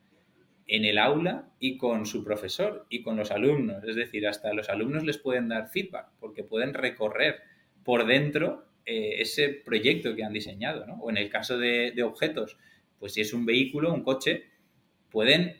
[0.67, 3.83] en el aula y con su profesor y con los alumnos.
[3.85, 7.41] Es decir, hasta los alumnos les pueden dar feedback porque pueden recorrer
[7.83, 10.85] por dentro eh, ese proyecto que han diseñado.
[10.99, 12.57] O en el caso de, objetos,
[12.99, 14.45] pues si es un vehículo, un coche,
[15.09, 15.57] pueden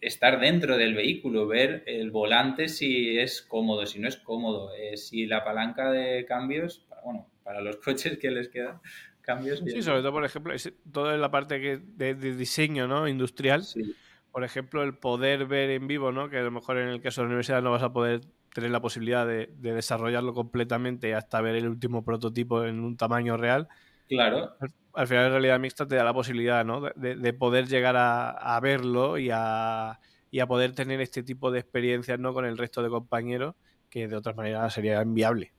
[0.00, 4.96] estar dentro del vehículo, ver el volante si es cómodo, si no es cómodo, eh,
[4.96, 8.80] si la palanca de cambios, bueno, para los coches que les quedan
[9.20, 9.62] cambios.
[9.66, 13.08] Sí, sobre todo, por ejemplo, es toda la parte que de, diseño ¿no?
[13.08, 13.64] industrial.
[13.64, 13.94] Sí
[14.36, 16.28] por ejemplo, el poder ver en vivo, ¿no?
[16.28, 18.20] Que a lo mejor en el caso de la universidad no vas a poder
[18.52, 23.66] tener la posibilidad de, desarrollarlo completamente hasta ver el último prototipo en un tamaño real.
[24.08, 24.56] Claro.
[24.94, 26.80] Al, final, la realidad mixta te da la posibilidad, ¿no?
[26.80, 29.98] De, poder llegar a, verlo y a,
[30.30, 32.32] y a, poder tener este tipo de experiencias, ¿no?
[32.32, 33.54] Con el resto de compañeros
[33.90, 35.52] que de otras maneras sería inviable.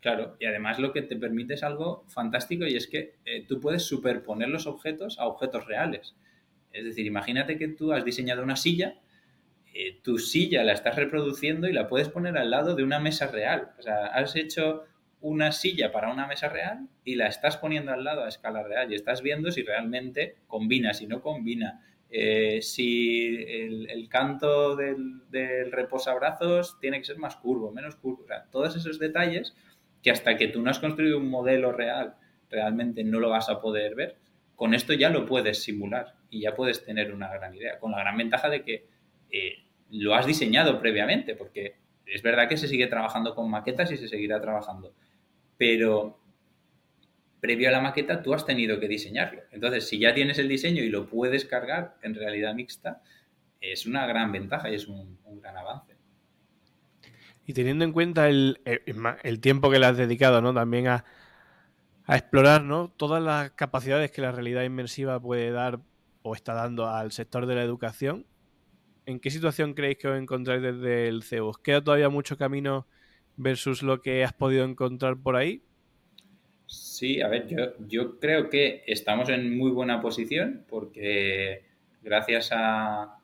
[0.00, 3.60] Claro, y además lo que te permite es algo fantástico y es que eh, tú
[3.60, 6.16] puedes superponer los objetos a objetos reales.
[6.72, 8.96] Es decir, imagínate que tú has diseñado una silla,
[9.72, 13.28] eh, tu silla la estás reproduciendo y la puedes poner al lado de una mesa
[13.28, 13.70] real.
[13.78, 14.84] O sea, has hecho
[15.22, 18.92] una silla para una mesa real y la estás poniendo al lado a escala real
[18.92, 21.80] y estás viendo si realmente combina, si no combina,
[22.10, 28.24] eh, si el, canto del, reposabrazos tiene que ser más curvo, menos curvo.
[28.24, 29.54] O sea, todos esos detalles
[30.02, 32.16] que hasta que tú no has construido un modelo real,
[32.50, 34.16] realmente no lo vas a poder ver,
[34.56, 38.00] con esto ya lo puedes simular y ya puedes tener una gran idea, con la
[38.00, 38.86] gran ventaja de que
[39.30, 43.96] eh, lo has diseñado previamente, porque es verdad que se sigue trabajando con maquetas y
[43.96, 44.94] se seguirá trabajando,
[45.62, 46.18] pero
[47.38, 49.42] previo a la maqueta tú has tenido que diseñarlo.
[49.52, 53.00] Entonces, si ya tienes el diseño y lo puedes cargar en realidad mixta,
[53.60, 55.94] es una gran ventaja y es un, gran avance.
[57.46, 58.58] Y teniendo en cuenta el,
[59.40, 60.52] tiempo que le has dedicado ¿no?
[60.52, 61.04] también a,
[62.08, 62.92] explorar ¿no?
[62.96, 65.78] todas las capacidades que la realidad inmersiva puede dar
[66.22, 68.26] o está dando al sector de la educación.
[69.06, 71.46] ¿En qué situación creéis que os encontráis desde el CEO?
[71.50, 72.88] ¿Os queda todavía mucho camino
[73.36, 75.62] versus lo que has podido encontrar por ahí?
[76.66, 77.46] Sí, a ver,
[77.86, 81.64] yo, creo que estamos en muy buena posición porque
[82.02, 83.18] gracias a,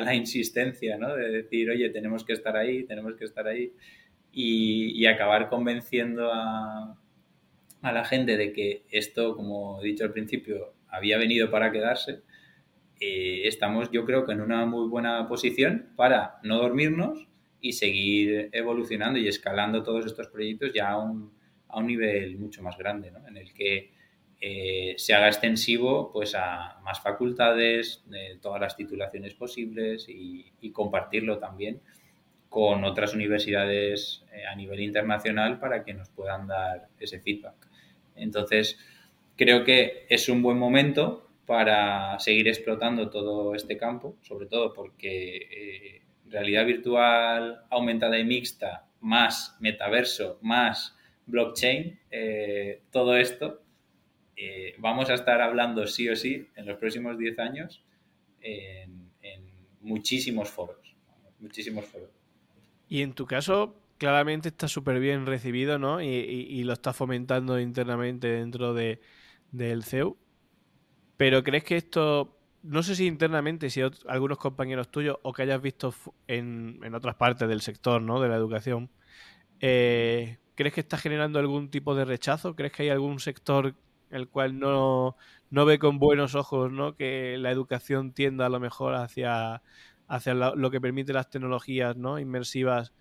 [0.00, 1.14] la insistencia ¿no?
[1.14, 3.72] de decir, oye, tenemos que estar ahí, tenemos que estar ahí
[4.32, 6.96] y, acabar convenciendo a,
[7.82, 12.22] a la gente de que esto, como he dicho al principio, había venido para quedarse,
[13.00, 17.28] eh, estamos yo creo que en una muy buena posición para no dormirnos
[17.60, 21.32] y seguir evolucionando y escalando todos estos proyectos ya a un,
[21.68, 23.26] a un nivel mucho más grande, ¿no?
[23.26, 23.90] en el que
[24.40, 31.38] eh, se haga extensivo pues a más facultades, de todas las titulaciones posibles y, compartirlo
[31.38, 31.80] también
[32.48, 37.54] con otras universidades eh, a nivel internacional para que nos puedan dar ese feedback.
[38.14, 38.78] Entonces,
[39.34, 45.36] creo que es un buen momento para seguir explotando todo este campo, sobre todo porque
[45.36, 53.62] eh, realidad virtual aumentada y mixta, más metaverso, más blockchain, eh, todo esto,
[54.36, 57.82] eh, vamos a estar hablando sí o sí en los próximos 10 años
[58.40, 59.08] en,
[59.80, 60.96] muchísimos foros,
[61.38, 62.10] muchísimos foros.
[62.88, 66.02] Y en tu caso, claramente está súper bien recibido, ¿no?
[66.02, 69.00] Y, lo está fomentando internamente dentro de,
[69.50, 70.18] del CEU.
[71.16, 72.37] Pero ¿crees que esto
[72.68, 75.94] no sé si internamente, si algunos compañeros tuyos o que hayas visto
[76.26, 78.20] en, otras partes del sector, ¿no?
[78.20, 78.90] De la educación,
[79.60, 82.54] eh, ¿crees que está generando algún tipo de rechazo?
[82.56, 83.74] ¿Crees que hay algún sector
[84.10, 85.16] el cual no,
[85.50, 86.94] no ve con buenos ojos, ¿no?
[86.94, 89.62] Que la educación tienda a lo mejor hacia,
[90.06, 92.18] hacia lo que permite las tecnologías, ¿no?
[92.18, 92.92] Inmersivas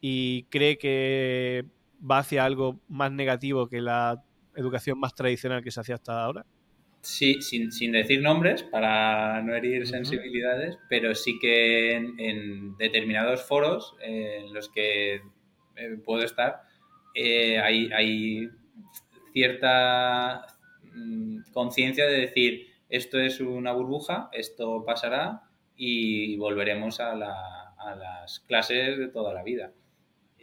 [0.00, 1.66] y cree que
[2.10, 4.24] va hacia algo más negativo que la
[4.56, 6.46] educación más tradicional que se hacía hasta ahora?
[7.02, 13.96] Sí, sin, sin decir nombres para no herir sensibilidades, pero sí que en, determinados foros
[14.00, 15.20] en los que
[15.76, 16.62] eh, puedo estar,
[17.14, 18.48] eh, hay, hay,
[19.32, 20.46] cierta
[20.94, 25.42] mm, conciencia de decir esto es una burbuja, esto pasará
[25.74, 29.72] y volveremos a, a las clases de toda la vida.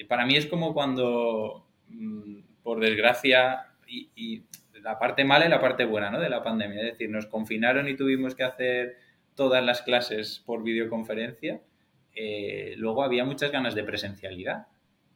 [0.07, 4.43] para mí es como cuando, mm, por desgracia, y,
[4.83, 6.19] la parte mala y la parte buena ¿no?
[6.19, 6.81] de la pandemia.
[6.81, 8.97] Es decir, nos confinaron y tuvimos que hacer
[9.35, 11.61] todas las clases por videoconferencia.
[12.15, 14.67] Eh, luego había muchas ganas de presencialidad.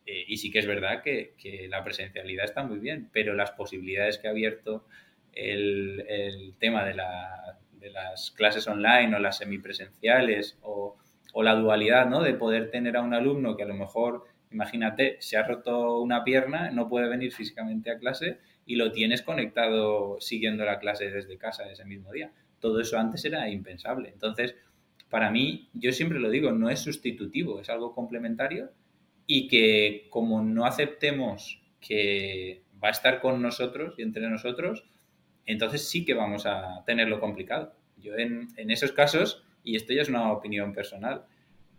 [0.05, 1.33] Eh, y sí que es verdad que,
[1.69, 4.85] la presencialidad está muy bien, pero las posibilidades que ha abierto
[5.33, 10.97] el, tema de, las clases online o las semipresenciales o,
[11.33, 12.21] o la dualidad, ¿no?
[12.21, 16.23] De poder tener a un alumno que a lo mejor, imagínate, se ha roto una
[16.23, 21.37] pierna, no puede venir físicamente a clase y lo tienes conectado siguiendo la clase desde
[21.37, 22.31] casa ese mismo día.
[22.59, 24.09] Todo eso antes era impensable.
[24.09, 24.55] Entonces,
[25.09, 28.71] para mí, yo siempre lo digo, no es sustitutivo, es algo complementario
[29.27, 34.85] y que como no aceptemos que va a estar con nosotros y entre nosotros,
[35.45, 37.75] entonces sí que vamos a tenerlo complicado.
[37.97, 41.25] Yo en, esos casos, y esto ya es una opinión personal,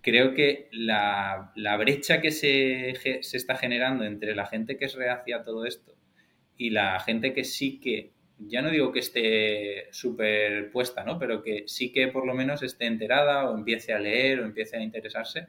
[0.01, 5.39] creo que la, brecha que se, se, está generando entre la gente que es reacia
[5.39, 5.94] a todo esto
[6.57, 11.19] y la gente que sí que, ya no digo que esté superpuesta, ¿no?
[11.19, 14.77] Pero que sí que por lo menos esté enterada o empiece a leer o empiece
[14.77, 15.49] a interesarse,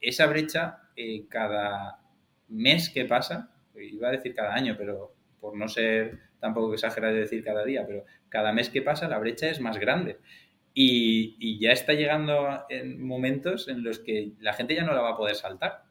[0.00, 2.00] esa brecha eh, cada
[2.48, 7.20] mes que pasa, iba a decir cada año, pero por no ser tampoco exagerar de
[7.20, 10.18] decir cada día, pero cada mes que pasa la brecha es más grande.
[10.72, 15.02] Y, y, ya está llegando en momentos en los que la gente ya no la
[15.02, 15.82] va a poder saltar.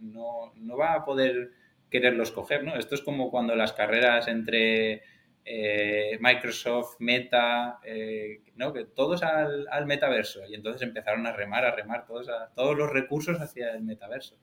[0.00, 1.52] no, no va a poder
[1.90, 2.76] quererlos coger, ¿no?
[2.76, 5.02] Esto es como cuando las carreras entre
[5.44, 8.72] eh, Microsoft, Meta, eh, ¿no?
[8.72, 10.46] Que todos al, metaverso.
[10.46, 14.36] Y entonces empezaron a remar, a remar todos, todos los recursos hacia el metaverso.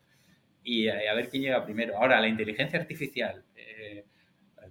[0.64, 1.98] Y a, ver quién llega primero.
[1.98, 3.44] Ahora, la inteligencia artificial.
[3.56, 4.06] Eh,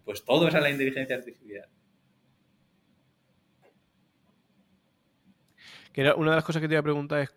[0.05, 1.69] pues todos a la inteligencia artificial.
[5.93, 7.31] Que una de las cosas que te iba a preguntar es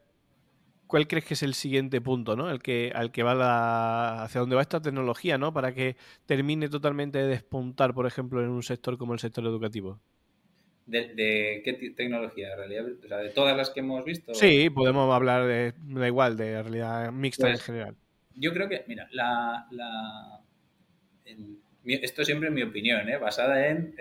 [0.87, 2.49] ¿cuál crees que es el siguiente punto, ¿no?
[2.49, 5.53] El que, al que va la, hacia dónde va esta tecnología, ¿no?
[5.53, 9.99] Para que termine totalmente de despuntar, por ejemplo, en un sector como el sector educativo.
[10.85, 12.85] ¿De, qué tecnología, realidad?
[13.03, 14.33] O sea, de todas las que hemos visto.
[14.33, 17.95] Sí, podemos hablar de, da igual, de realidad mixta en pues, general.
[18.35, 19.67] Yo creo que, mira, la,
[21.83, 23.17] esto siempre es mi opinión, ¿eh?
[23.17, 23.95] basada en,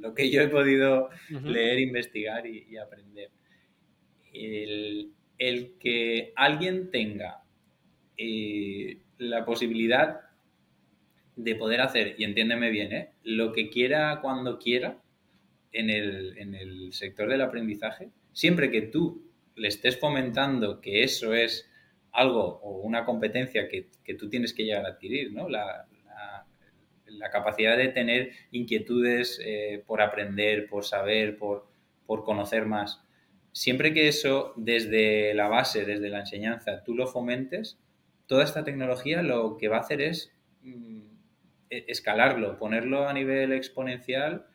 [0.00, 3.30] lo que yo he podido leer, investigar y, y aprender.
[4.32, 7.42] El, el que alguien tenga
[8.16, 10.20] eh, la posibilidad
[11.36, 13.10] de poder hacer, y entiéndeme bien, ¿eh?
[13.22, 15.00] lo que quiera cuando quiera
[15.72, 21.70] en el, sector del aprendizaje, siempre que tú le estés fomentando que eso es
[22.10, 25.48] algo o una competencia que, tú tienes que llegar a adquirir, ¿no?
[25.48, 25.86] La,
[27.30, 31.68] capacidad de tener inquietudes eh, por aprender, por saber, por,
[32.06, 33.02] por conocer más
[33.58, 37.76] siempre que eso desde la base, desde la enseñanza, tú lo fomentes,
[38.26, 40.32] toda esta tecnología lo que va a hacer es
[40.62, 41.00] mm,
[41.68, 44.46] e-, escalarlo, ponerlo a nivel exponencial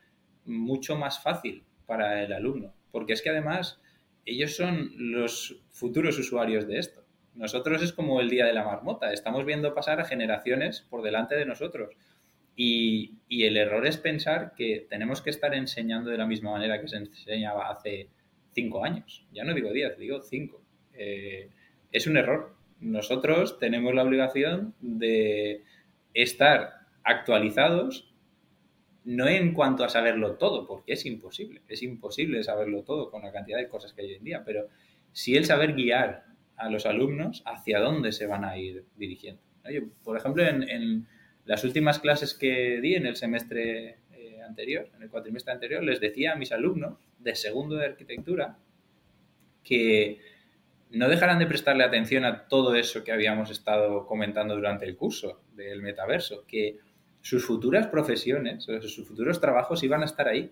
[0.46, 2.74] mucho más fácil para el alumno.
[2.92, 3.82] Porque es que además
[4.26, 7.04] ellos son los futuros usuarios de esto.
[7.34, 11.36] Nosotros es como el día de la marmota, estamos viendo pasar a generaciones por delante
[11.36, 11.94] de nosotros.
[12.56, 16.80] Y, y el error es pensar que tenemos que estar enseñando de la misma manera
[16.80, 18.08] que se enseñaba hace
[18.54, 19.26] cinco años.
[19.34, 20.62] Ya no digo diez, digo cinco.
[20.94, 21.50] Eh,
[21.92, 22.56] es un error.
[22.80, 25.64] Nosotros tenemos la obligación de
[26.14, 28.14] estar actualizados,
[29.06, 31.62] no en cuanto a saberlo todo, porque es imposible.
[31.68, 34.68] Es imposible saberlo todo con la cantidad de cosas que hay hoy en día, pero
[35.12, 36.26] sí el saber guiar
[36.56, 39.42] a los alumnos hacia dónde se van a ir dirigiendo.
[40.04, 41.08] por ejemplo, en,
[41.46, 46.00] las últimas clases que di en el semestre eh, anterior, en el cuatrimestre anterior, les
[46.00, 48.58] decía a mis alumnos de segundo de arquitectura
[49.64, 50.20] que
[50.92, 55.42] no dejarán de prestarle atención a todo eso que habíamos estado comentando durante el curso
[55.56, 56.78] del metaverso, que
[57.22, 60.52] sus futuras profesiones, sus futuros trabajos iban a estar ahí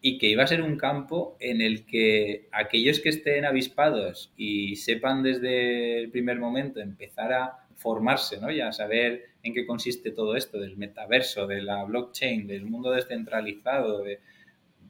[0.00, 4.76] y que iba a ser un campo en el que aquellos que estén avispados y
[4.76, 8.50] sepan desde el primer momento empezar a formarse, ¿no?
[8.50, 12.90] Y a saber en qué consiste todo esto del metaverso, de la blockchain, del mundo
[12.90, 14.20] descentralizado, de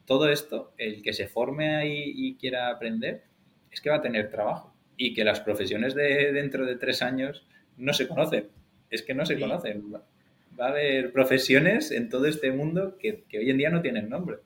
[0.05, 3.23] todo esto, el que se forme ahí y quiera aprender,
[3.71, 4.73] es que va a tener trabajo.
[4.97, 7.45] Y que las profesiones de dentro de tres años
[7.77, 8.47] no se conocen.
[8.89, 9.93] Es que no se conocen.
[9.93, 14.37] Va a haber profesiones en todo este mundo que, hoy en día no tienen nombre.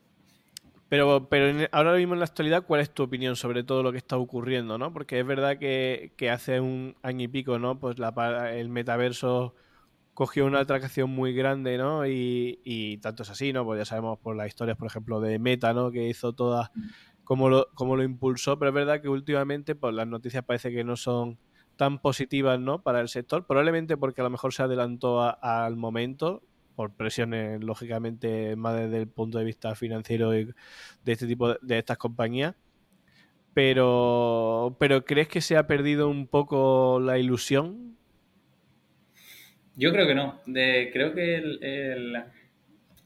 [0.87, 3.99] Pero, pero ahora mismo en la actualidad, ¿cuál es tu opinión sobre todo lo que
[3.99, 4.79] está ocurriendo?
[4.79, 4.91] ¿no?
[4.91, 7.79] Porque es verdad que, hace un año y pico, ¿no?
[7.79, 9.53] Pues la, el metaverso
[10.19, 12.05] cogió una atracción muy grande, ¿no?
[12.05, 13.63] Y, y, tanto es así, ¿no?
[13.63, 15.91] Pues ya sabemos por las historias, por ejemplo, de Meta, ¿no?
[15.91, 16.71] Que hizo todas
[17.23, 20.97] cómo lo, lo impulsó, pero es verdad que últimamente pues, las noticias parece que no
[20.97, 21.37] son
[21.77, 22.81] tan positivas ¿no?
[22.81, 26.43] para el sector, probablemente porque a lo mejor se adelantó al momento,
[26.75, 30.53] por presiones, lógicamente, más desde el punto de vista financiero de
[31.05, 32.55] este tipo de, estas compañías.
[33.53, 37.98] Pero, pero ¿crees que se ha perdido un poco la ilusión?
[39.79, 40.41] Yo creo que no.
[40.43, 42.21] Creo que el,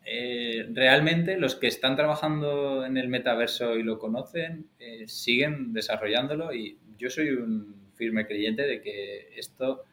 [0.05, 6.51] eh, realmente los que están trabajando en el metaverso y lo conocen eh, siguen desarrollándolo
[6.51, 9.83] y yo soy un firme creyente de que esto,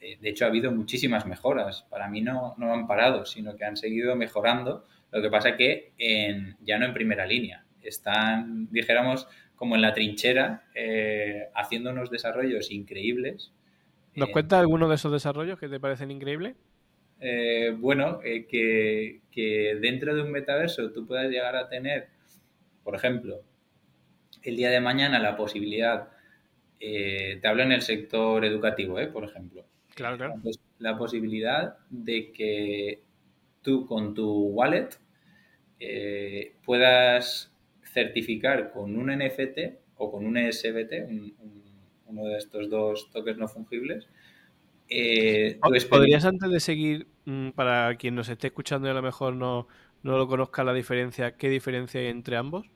[0.00, 3.64] eh, de hecho ha habido muchísimas mejoras, para mí no, no han parado, sino que
[3.64, 9.28] han seguido mejorando, lo que pasa que en, ya no en primera línea, están, dijéramos,
[9.54, 10.64] como en la trinchera,
[11.54, 13.52] haciendo unos desarrollos increíbles.
[14.16, 16.56] ¿Nos cuenta alguno de esos desarrollos que te parecen increíbles?
[17.20, 22.08] Eh, bueno, eh, que, dentro de un metaverso tú puedas llegar a tener,
[22.82, 23.42] por ejemplo,
[24.42, 26.08] el día de mañana la posibilidad,
[26.80, 29.64] eh, te hablo en el sector educativo, por ejemplo.
[29.94, 30.34] Claro, claro.
[30.78, 33.00] la posibilidad de que
[33.62, 34.90] tú con tu wallet
[36.64, 37.50] puedas
[37.82, 39.58] certificar con un NFT
[39.96, 41.08] o con un SBT,
[42.06, 44.08] uno de estos dos toques no fungibles,
[44.88, 45.58] eh,
[45.90, 49.66] ¿Podrías antes de seguir, mm, para quien nos esté escuchando y a lo mejor no,
[50.02, 52.66] lo conozca la diferencia, qué diferencia hay entre ambos?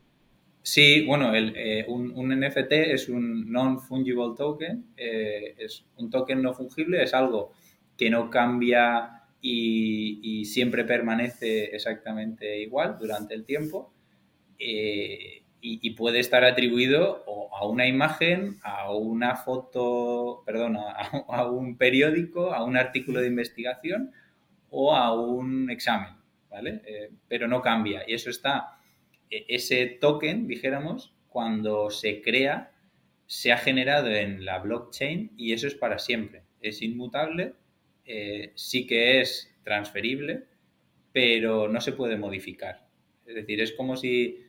[0.63, 7.03] Sí, bueno, eh, un, NFT es un non-fungible token, eh, es un token no fungible,
[7.03, 7.53] es algo
[7.97, 13.93] que no cambia y, siempre permanece exactamente igual durante el tiempo
[14.59, 17.25] y, puede estar atribuido
[17.61, 20.79] a una imagen, a una foto, perdón,
[21.29, 24.13] a, un periódico, a un artículo de investigación
[24.71, 26.15] o a un examen,
[26.49, 26.81] ¿vale?
[26.87, 28.03] Eh, pero no cambia.
[28.07, 28.79] Y eso está,
[29.31, 32.73] e, ese token, dijéramos, cuando se crea,
[33.27, 36.45] se ha generado en la blockchain y eso es para siempre.
[36.63, 37.53] Es inmutable,
[38.07, 40.45] eh, sí que es transferible,
[41.13, 42.87] pero no se puede modificar.
[43.27, 44.47] Es decir, es como si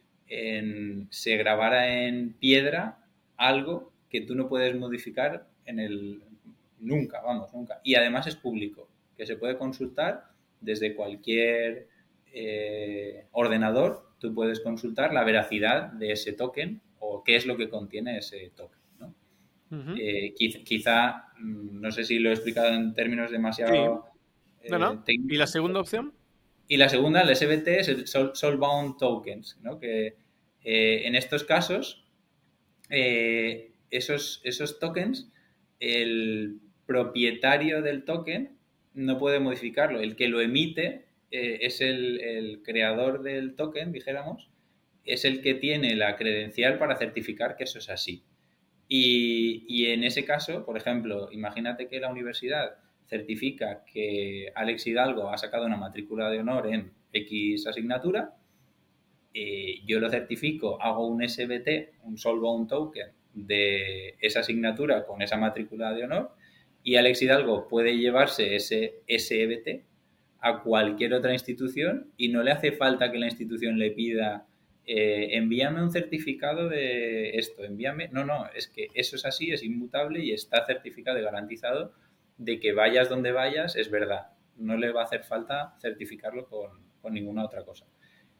[1.09, 3.01] se grabara en piedra
[3.42, 6.22] algo que tú no puedes modificar en el
[6.80, 7.82] nunca, vamos, nunca.
[7.84, 11.88] Y además es público, que se puede consultar desde cualquier
[12.34, 17.70] eh, ordenador, tú puedes consultar la veracidad de ese token o qué es lo que
[17.70, 18.80] contiene ese token.
[19.98, 24.10] Eh, quizá, mm, no sé si lo he explicado en términos demasiado...
[24.70, 25.04] no.
[25.08, 26.14] Eh, ¿Y la segunda opción?
[26.68, 29.80] Y la segunda, el SBT, es el Soulbound Tokens, ¿no?
[29.80, 30.18] que
[30.64, 32.01] eh, en estos casos,
[32.92, 35.32] eh, esos, esos tokens,
[35.80, 38.58] el propietario del token
[38.94, 40.02] no puede modificarlo.
[40.02, 44.50] El que lo emite eh, es el, creador del token, dijéramos,
[45.06, 48.24] es el que tiene la credencial para certificar que eso es así.
[48.88, 52.76] Y, y, en ese caso, por ejemplo, imagínate que la universidad
[53.08, 58.36] certifica que Alex Hidalgo ha sacado una matrícula de honor en X asignatura,
[59.34, 65.38] eh, yo lo certifico, hago un SBT, un Soulbound Token de esa asignatura con esa
[65.38, 66.32] matrícula de honor
[66.84, 69.86] y Alex Hidalgo puede llevarse ese SBT
[70.40, 74.48] a cualquier otra institución y no le hace falta que la institución le pida
[74.86, 78.10] eh, envíame un certificado de esto, envíame...
[78.12, 81.94] No, no, es que eso es así, es inmutable y está certificado y garantizado
[82.38, 84.32] de que vayas donde vayas, es verdad.
[84.58, 87.86] No le va a hacer falta certificarlo con, ninguna otra cosa.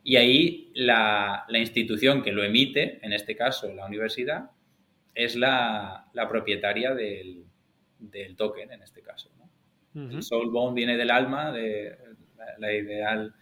[0.04, 4.52] Y ahí la, institución que lo emite, en este caso la universidad,
[5.14, 7.46] es la, propietaria del,
[8.36, 9.30] token, en este caso.
[9.94, 11.98] El soulbound viene del alma, de
[12.58, 13.36] la, ideal,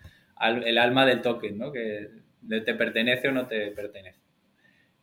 [0.65, 1.71] el alma del token, ¿no?
[1.71, 2.09] que
[2.47, 4.19] te pertenece o no te pertenece.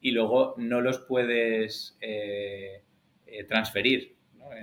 [0.00, 2.82] Y luego no los puedes eh,
[3.26, 4.16] eh, transferir.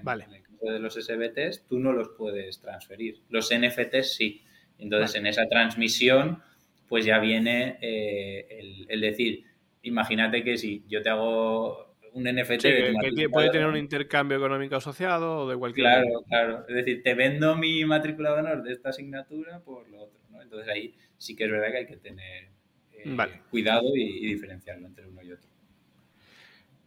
[0.04, 0.28] vale
[0.72, 3.22] de los SBTs, tú no los puedes transferir.
[3.30, 4.44] Los NFTs sí.
[4.78, 6.42] Entonces, en esa transmisión,
[6.88, 9.44] pues ya viene eh, el, decir,
[9.82, 15.40] imagínate que si yo te hago un NFT que, puede tener un intercambio económico asociado
[15.40, 16.66] o de cualquier Claro, claro.
[16.68, 20.20] Es decir, te vendo mi matrícula de honor de esta asignatura por lo otro.
[20.30, 20.42] ¿no?
[20.42, 22.50] Entonces ahí sí que es verdad que hay que tener
[22.92, 23.18] eh,
[23.50, 25.53] cuidado y diferenciarlo entre uno y otro.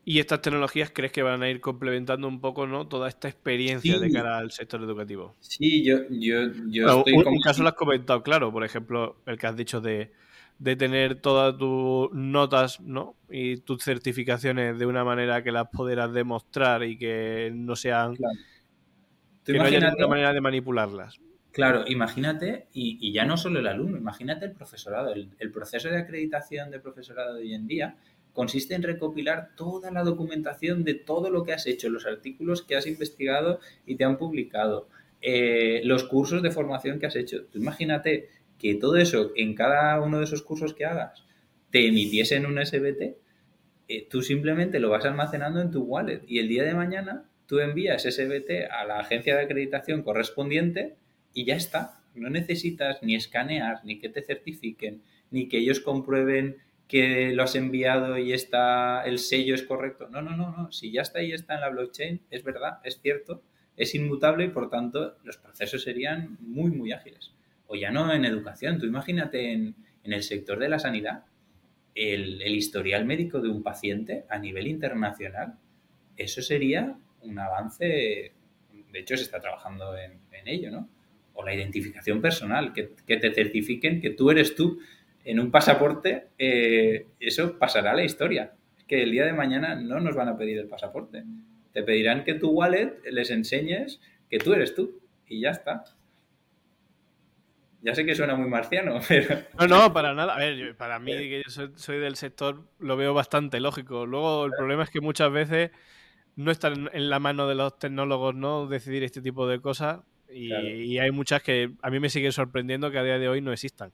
[0.09, 2.87] Y estas tecnologías crees que van a ir complementando un poco ¿no?
[2.87, 5.35] toda esta experiencia de cara al sector educativo.
[5.41, 9.49] Sí, yo, yo, yo estoy un, caso lo has comentado, claro, por ejemplo, el que
[9.49, 10.13] has dicho de,
[10.63, 13.17] tener todas tus notas ¿no?
[13.29, 18.15] y tus certificaciones de una manera que las podrás demostrar y que no sean...
[19.45, 21.19] Que no haya ninguna manera de manipularlas.
[21.51, 25.99] Claro, imagínate, y, ya no solo el alumno, imagínate el profesorado, el, el proceso de
[25.99, 27.97] acreditación de profesorado de hoy en día
[28.37, 32.77] consiste en recopilar toda la documentación de todo lo que has hecho, los artículos que
[32.77, 34.89] has investigado y te han publicado,
[35.23, 37.47] eh, los cursos de formación que has hecho.
[37.47, 38.29] Tú imagínate
[38.59, 41.25] que todo eso en cada uno de esos cursos que hagas
[41.71, 43.17] te emitiesen un SBT,
[43.89, 47.61] eh, tú simplemente lo vas almacenando en tu wallet y el día de mañana tú
[47.61, 50.97] envías SBT a la agencia de acreditación correspondiente
[51.33, 52.03] y ya está.
[52.15, 56.59] No necesitas ni escanear, ni que te certifiquen, ni que ellos comprueben
[56.89, 60.09] que lo has enviado y está el sello es correcto.
[60.09, 60.73] No, no, no, no.
[60.73, 63.43] Si ya está ahí, está en la blockchain, es verdad, es cierto,
[63.77, 67.33] es inmutable y por tanto los procesos serían muy, muy ágiles.
[67.67, 68.79] O ya no en educación.
[68.79, 69.75] Tú imagínate en,
[70.05, 71.25] el sector de la sanidad,
[71.97, 75.59] el, historial médico de un paciente a nivel internacional,
[76.17, 78.33] eso sería un avance,
[78.93, 80.89] de hecho se está trabajando en, ello, ¿no?
[81.35, 84.79] O la identificación personal, que, que te certifiquen que tú eres tú
[85.27, 88.53] en un pasaporte, eh, eso pasará a la historia.
[88.87, 91.25] Que el día de mañana no nos van a pedir el pasaporte.
[91.73, 94.01] Te pedirán que tu wallet les enseñes
[94.31, 95.01] que tú eres tú.
[95.27, 95.83] Y ya está.
[97.83, 99.41] Ya sé que suena muy marciano, pero...
[99.59, 100.37] No, no, para nada.
[100.37, 104.07] A ver, para mí, que yo soy, del sector, lo veo bastante lógico.
[104.07, 105.73] Luego, el problema es que muchas veces
[106.37, 108.69] no está en la mano de los tecnólogos, ¿no?
[108.69, 110.03] Decidir este tipo de cosas.
[110.31, 113.41] Y, y hay muchas que a mí me siguen sorprendiendo que a día de hoy
[113.41, 113.91] no existan.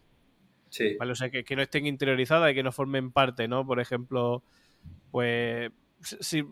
[0.73, 0.97] Sí.
[0.99, 3.66] O sea, que, no estén interiorizadas y que no formen parte, ¿no?
[3.66, 4.43] Por ejemplo,
[5.11, 5.70] pues
[6.01, 6.47] si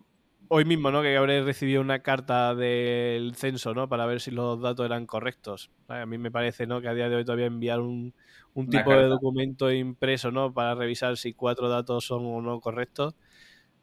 [0.48, 1.00] hoy mismo, ¿no?
[1.00, 3.88] Que habré recibido una carta del censo, ¿no?
[3.88, 5.70] Para ver si los datos eran correctos.
[5.88, 6.82] A mí me parece, ¿no?
[6.82, 8.12] Que a día de hoy todavía enviar un,
[8.68, 10.52] tipo de documento impreso, ¿no?
[10.52, 13.14] Para revisar si cuatro datos son o no correctos.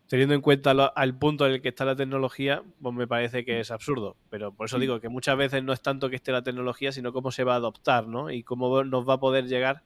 [0.08, 3.60] Teniendo en cuenta al punto en el que está la tecnología, pues me parece que
[3.60, 4.18] es absurdo.
[4.30, 7.12] Pero por eso digo que muchas veces no es tanto que esté la tecnología, sino
[7.12, 8.30] cómo se va a adoptar, ¿no?
[8.30, 9.82] Y cómo nos va a poder llegar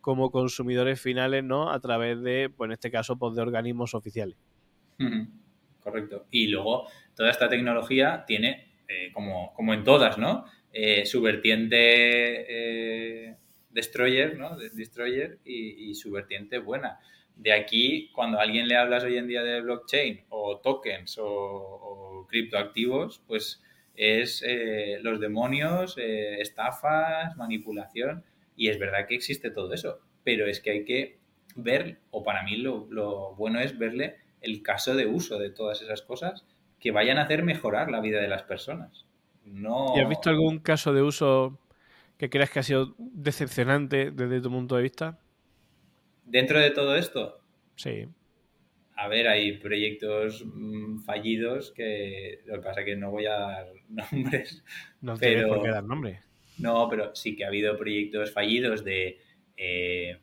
[0.00, 1.70] como consumidores finales, ¿no?
[1.70, 4.36] A través de, pues en este caso, pues de organismos oficiales.
[5.80, 6.26] Correcto.
[6.30, 10.44] Y luego, toda esta tecnología tiene, eh, como, como, en todas, ¿no?
[10.72, 13.36] Eh, su vertiente eh,
[13.70, 14.56] destroyer, ¿no?
[14.56, 17.00] Destroyer y, su vertiente buena.
[17.34, 22.26] De aquí, cuando a alguien le hablas hoy en día de blockchain o tokens o,
[22.28, 23.62] criptoactivos, pues
[23.96, 24.44] es
[25.02, 28.24] los demonios, estafas, manipulación.
[28.60, 31.18] Y es verdad que existe todo eso, pero es que hay que
[31.56, 36.02] ver, o para mí lo, bueno es verle el caso de uso de todas esas
[36.02, 36.44] cosas
[36.78, 39.06] que vayan a hacer mejorar la vida de las personas.
[39.46, 39.94] No...
[39.96, 41.58] ¿Y has visto algún caso de uso
[42.18, 45.18] que creas que ha sido decepcionante desde tu punto de vista?
[46.26, 47.40] Dentro de todo esto.
[47.76, 48.08] Sí.
[48.94, 53.38] A ver, hay proyectos mm, fallidos que lo que pasa es que no voy a
[53.38, 54.62] dar nombres.
[55.00, 55.48] No pero...
[55.48, 56.29] por qué dar nombres.
[56.60, 59.18] No, pero sí que ha habido proyectos fallidos de
[59.56, 60.18] eh,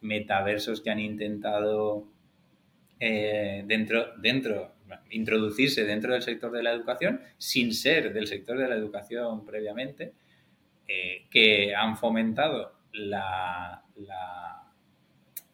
[0.00, 2.08] metaversos que han intentado
[2.98, 4.74] eh, dentro, dentro,
[5.10, 10.12] introducirse dentro del sector de la educación sin ser del sector de la educación previamente,
[10.88, 13.78] eh, que han fomentado la,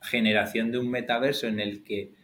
[0.01, 2.14] generación de un metaverso en el que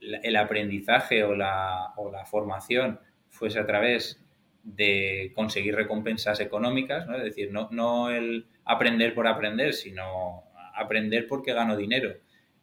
[0.00, 2.98] el aprendizaje o la, o la formación
[3.28, 4.23] fuese a través
[4.64, 7.16] de conseguir recompensas económicas, ¿no?
[7.16, 10.44] Es decir, no, no el aprender por aprender, sino
[10.74, 12.16] aprender porque gano dinero.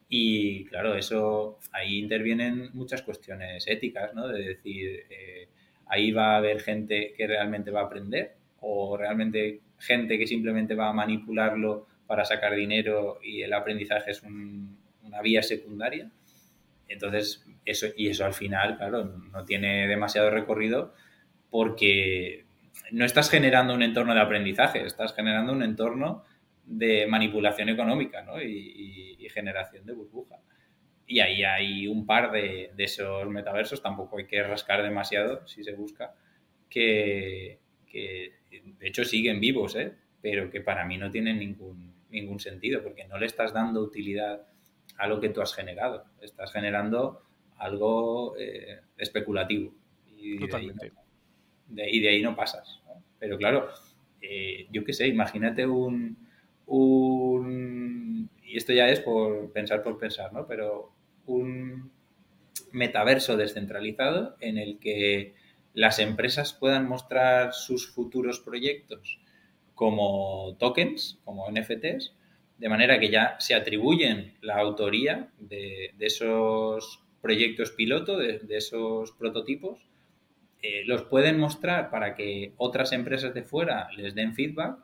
[0.10, 4.28] Y claro, eso ahí intervienen muchas cuestiones éticas, ¿no?
[4.28, 5.48] De decir, eh,
[5.86, 10.76] ahí va a haber gente que realmente va a aprender o realmente gente que simplemente
[10.76, 16.12] va a manipularlo para sacar dinero y el aprendizaje es una vía secundaria.
[16.90, 20.94] Entonces, eso, y eso al final, claro, no tiene demasiado recorrido
[21.52, 22.46] porque
[22.92, 26.24] no estás generando un entorno de aprendizaje, estás generando un entorno
[26.66, 30.40] de manipulación económica y, generación de burbuja.
[31.08, 35.72] Y ahí hay un par de, esos metaversos, tampoco hay que rascar demasiado si se
[35.72, 36.16] busca,
[36.70, 39.94] que, de hecho siguen vivos, ¿eh?
[40.22, 44.46] pero que para mí no tienen ningún, ningún sentido, porque no le estás dando utilidad
[44.98, 46.06] a lo que tú has generado.
[46.20, 47.24] Estás generando
[47.58, 49.74] algo eh, especulativo.
[50.18, 50.72] Y de, ahí
[51.72, 52.82] no, y de ahí no pasas.
[53.20, 53.70] Pero claro,
[54.22, 56.18] eh, yo qué sé, imagínate un,
[56.66, 58.30] un...
[58.44, 60.46] Y esto ya es por pensar por pensar, ¿no?
[60.48, 60.92] Pero
[61.26, 61.92] un
[62.72, 65.34] metaverso descentralizado en el que
[65.74, 69.20] las empresas puedan mostrar sus futuros proyectos
[69.74, 72.14] como tokens, como NFTs,
[72.58, 79.80] de manera que ya se atribuyen la autoría de, esos proyectos piloto, de, esos prototipos,
[80.62, 84.78] eh, los pueden mostrar para que otras empresas de fuera les den feedback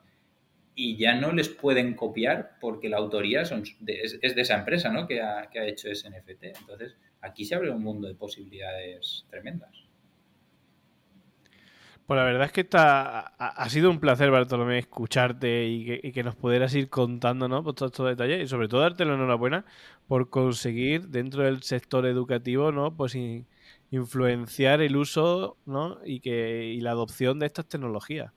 [0.74, 5.06] y ya no les pueden copiar porque la autoría son es, de esa empresa ¿no?
[5.06, 6.44] que, ha, que ha hecho ese NFT.
[6.60, 9.88] Entonces, aquí se abre un mundo de posibilidades tremendas.
[12.08, 16.34] Pues la verdad es que está, ha, sido un placer, Bartolomé, escucharte y que, nos
[16.34, 17.62] pudieras ir contando ¿no?
[17.62, 19.66] Pues todos estos detalles y sobre todo darte la enhorabuena
[20.06, 22.96] por conseguir dentro del sector educativo ¿no?
[22.96, 23.14] pues
[23.90, 25.98] influenciar el uso ¿no?
[26.04, 28.32] y, que, y la adopción de estas tecnologías.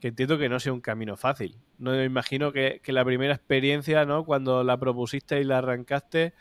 [0.00, 1.56] Que entiendo que no sea un camino fácil.
[1.78, 4.24] No me imagino que, la primera experiencia, ¿no?
[4.24, 6.34] cuando la propusiste y la arrancaste,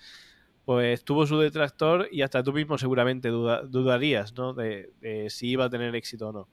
[0.66, 4.53] pues tuvo su detractor y hasta tú mismo seguramente dudarías ¿no?
[4.53, 6.47] de si iba a tener éxito o no.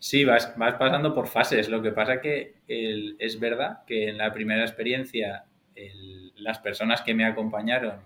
[0.00, 1.68] Sí, vas, vas pasando por fases.
[1.68, 5.44] Lo que pasa que es verdad que en la primera experiencia
[6.36, 8.00] las personas que me acompañaron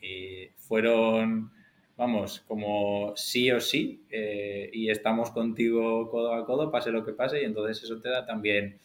[0.00, 1.52] eh, fueron,
[1.96, 7.12] vamos, como sí o sí, eh, y estamos contigo codo a codo, pase lo que
[7.12, 8.78] pase, y entonces eso te da también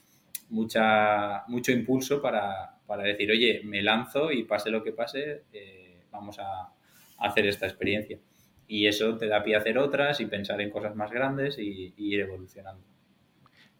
[0.49, 6.39] mucha, mucho impulso para, decir, oye, me lanzo y pase lo que pase, eh, vamos
[6.39, 6.71] a
[7.17, 8.19] hacer esta experiencia
[8.67, 11.93] y eso te da pie a hacer otras y pensar en cosas más grandes y,
[11.97, 12.83] ir evolucionando.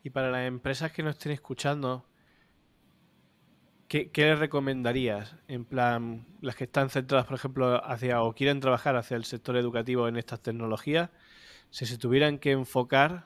[0.03, 2.05] Y para las empresas que nos estén escuchando,
[3.88, 5.36] ¿qué, les recomendarías?
[5.47, 9.57] En plan, las que están centradas, por ejemplo, hacia o quieren trabajar hacia el sector
[9.57, 11.09] educativo en estas tecnologías,
[11.69, 13.25] si se tuvieran que enfocar,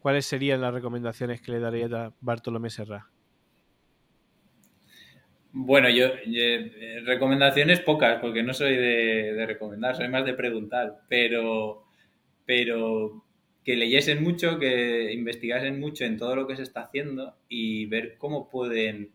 [0.00, 3.08] ¿cuáles serían las recomendaciones que le daría a Bartolomé Serra?
[5.56, 11.84] Bueno, yo, eh, recomendaciones pocas, porque no soy de, recomendar, soy más de preguntar, pero,
[12.44, 13.24] pero
[13.62, 18.16] que leyesen mucho, que investigasen mucho en todo lo que se está haciendo y ver
[18.18, 19.12] cómo pueden,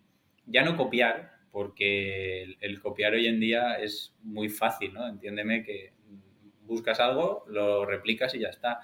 [0.50, 5.08] ya no copiar, porque el, copiar hoy en día es muy fácil, ¿no?
[5.08, 5.94] Entiéndeme que
[6.62, 8.82] buscas algo, lo replicas y ya está,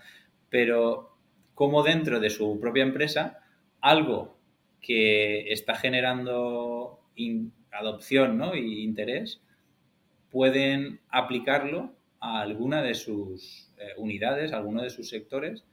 [0.49, 1.17] pero
[1.53, 3.39] cómo dentro de su propia empresa,
[3.81, 4.37] algo
[4.81, 6.99] que está generando
[7.71, 8.55] adopción ¿no?
[8.55, 9.41] y interés,
[10.29, 15.63] pueden aplicarlo a alguna de sus eh, unidades, a alguno de sus sectores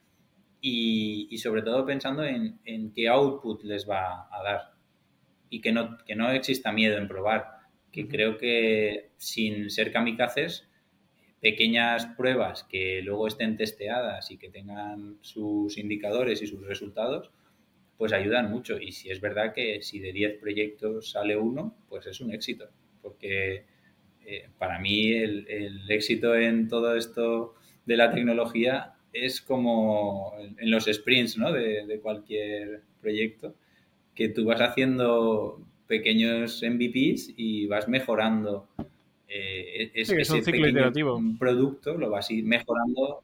[0.60, 4.71] y, sobre todo pensando en, qué output les va a dar
[5.52, 7.58] y que no, que no exista miedo en probar,
[7.92, 10.66] que creo que sin ser kamikazes,
[11.42, 17.30] pequeñas pruebas que luego estén testeadas y que tengan sus indicadores y sus resultados,
[17.98, 18.80] pues ayudan mucho.
[18.80, 22.70] Y si es verdad que si de 10 proyectos sale uno, pues es un éxito.
[23.02, 23.66] Porque
[24.24, 30.86] eh, para mí el, éxito en todo esto de la tecnología es como en los
[30.86, 31.52] sprints ¿no?
[31.52, 33.54] de, cualquier proyecto,
[34.14, 38.68] que tú vas haciendo pequeños MVPs y vas mejorando
[39.28, 40.92] eh, ese pequeño
[41.38, 43.22] producto, lo vas a ir mejorando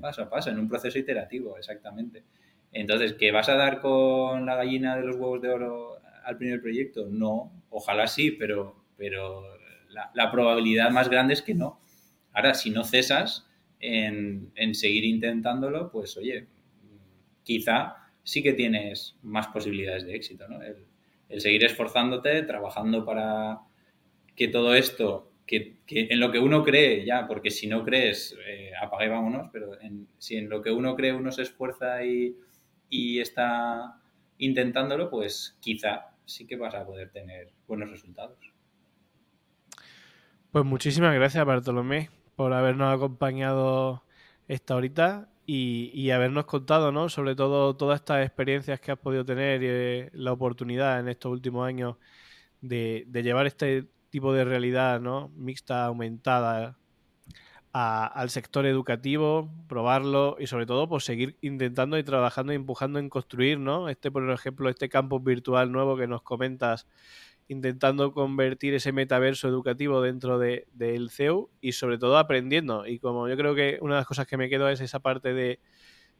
[0.00, 2.22] paso a paso, en un proceso iterativo, exactamente.
[2.72, 6.60] Entonces, ¿que vas a dar con la gallina de los huevos de oro al primer
[6.60, 7.06] proyecto?
[7.10, 9.42] No, ojalá sí, pero, pero
[10.14, 11.80] la, probabilidad más grande es que no.
[12.32, 13.46] Ahora, si no cesas
[13.80, 16.46] en, seguir intentándolo, pues oye,
[17.42, 17.99] quizá
[18.30, 20.60] sí que tienes más posibilidades de éxito, ¿no?
[20.62, 20.86] El,
[21.40, 23.58] seguir esforzándote, trabajando para
[24.36, 28.70] que todo esto, que, en lo que uno cree ya, porque si no crees, eh,
[28.80, 29.72] apague vámonos, pero
[30.18, 32.36] si en lo que uno cree uno se esfuerza y,
[32.88, 34.00] y está
[34.38, 38.38] intentándolo, pues quizá sí que vas a poder tener buenos resultados.
[40.52, 44.04] Pues muchísimas gracias, Bartolomé, por habernos acompañado
[44.48, 47.08] esta horita y, habernos contado, ¿no?
[47.08, 51.32] Sobre todo todas estas experiencias que has podido tener y eh, la oportunidad en estos
[51.32, 51.96] últimos años
[52.60, 55.30] de, de, llevar este tipo de realidad, ¿no?
[55.36, 56.76] Mixta, aumentada
[57.72, 63.08] al sector educativo, probarlo y sobre todo pues seguir intentando y trabajando y empujando en
[63.08, 63.88] construir, ¿no?
[63.88, 66.86] Este, por ejemplo, este campus virtual nuevo que nos comentas,
[67.50, 72.86] intentando convertir ese metaverso educativo dentro del CEU y sobre todo aprendiendo.
[72.86, 75.34] Y como yo creo que una de las cosas que me quedo es esa parte
[75.34, 75.58] de,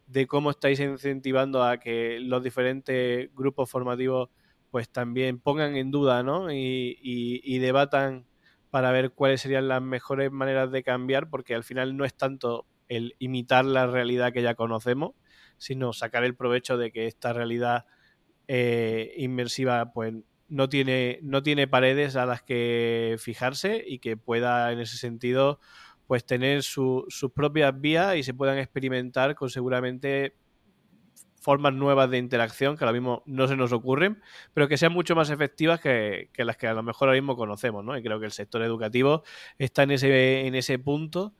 [0.08, 4.28] de cómo estáis incentivando a que los diferentes grupos formativos
[4.72, 6.50] pues también pongan en duda ¿no?
[6.52, 8.26] y, y debatan
[8.70, 12.66] para ver cuáles serían las mejores maneras de cambiar, porque al final no es tanto
[12.88, 15.12] el imitar la realidad que ya conocemos,
[15.58, 17.86] sino sacar el provecho de que esta realidad
[18.48, 20.12] eh, inmersiva pues
[20.50, 25.60] no tiene, no tiene paredes a las que fijarse y que pueda en ese sentido
[26.06, 30.34] pues tener sus propias vías y se puedan experimentar con seguramente
[31.40, 34.20] formas nuevas de interacción que ahora mismo no se nos ocurren,
[34.52, 37.36] pero que sean mucho más efectivas que, que, las que a lo mejor ahora mismo
[37.36, 37.96] conocemos, ¿no?
[37.96, 39.22] Y creo que el sector educativo
[39.56, 41.34] está en ese, en ese punto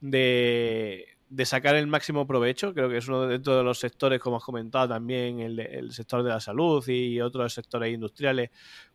[0.00, 2.72] de, de sacar el máximo provecho.
[2.74, 6.40] Creo que es uno de los sectores, como has comentado también, el, sector de la
[6.40, 8.50] salud y otros sectores industriales,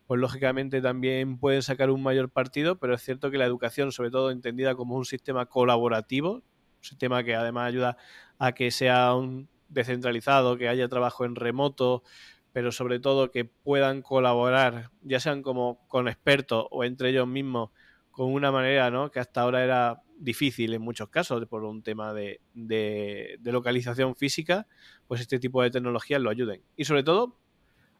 [0.06, 4.10] pues lógicamente también pueden sacar un mayor partido, pero es cierto que la educación, sobre
[4.10, 6.42] todo entendida como un sistema colaborativo, un
[6.80, 7.96] sistema que además ayuda
[8.38, 12.02] a que sea un descentralizado, que haya trabajo en remoto,
[12.52, 17.70] pero sobre todo que puedan colaborar, ya sean como con expertos o entre ellos mismos,
[18.10, 19.10] con una manera ¿no?
[19.10, 22.40] que hasta ahora era difícil en muchos casos por un tema de,
[23.42, 24.66] localización física,
[25.06, 26.62] pues este tipo de tecnologías lo ayuden.
[26.76, 27.38] Y sobre todo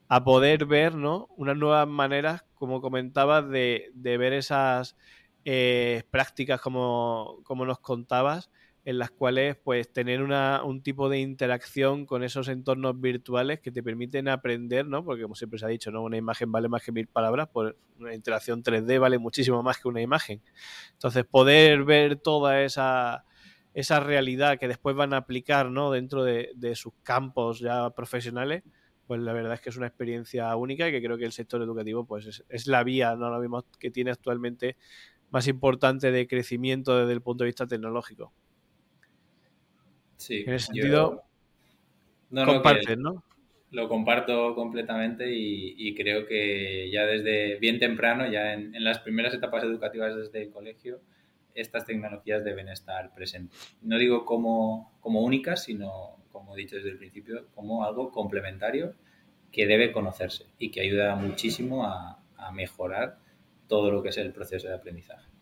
[0.09, 1.29] a poder ver ¿no?
[1.37, 4.97] unas nuevas maneras, como comentabas, de, de ver esas
[5.45, 8.51] eh, prácticas como, como nos contabas,
[8.85, 13.71] en las cuales pues tener una, un tipo de interacción con esos entornos virtuales que
[13.71, 15.05] te permiten aprender, ¿no?
[15.05, 16.03] Porque como siempre se ha dicho, ¿no?
[16.03, 19.89] Una imagen vale más que mil palabras, pues una interacción 3D vale muchísimo más que
[19.89, 20.43] una imagen.
[20.93, 23.25] Entonces, poder ver toda esa,
[23.73, 25.93] esa realidad que después van a aplicar, ¿no?
[25.93, 28.65] Dentro de, de sus campos ya profesionales,
[29.07, 31.63] pues la verdad es que es una experiencia única y que creo que el sector
[31.63, 33.31] educativo pues es, es la vía, ¿no?
[33.31, 34.77] Lo mismo que tiene actualmente
[35.31, 38.33] más importante de crecimiento desde el punto de vista tecnológico.
[40.23, 41.25] Sí, en ese sentido,
[42.31, 43.25] no, compartes, ¿no?
[43.73, 49.65] Lo comparto completamente y, creo que ya desde bien temprano, ya en, las primeras etapas
[49.65, 51.01] educativas desde el colegio,
[51.57, 53.77] estas tecnologías deben estar presentes.
[53.83, 58.95] No digo como, como únicas, sino, como he dicho desde el principio, como algo complementario
[59.51, 63.19] que debe conocerse y que ayuda muchísimo a mejorar
[63.67, 65.33] todo lo que es el proceso de aprendizaje.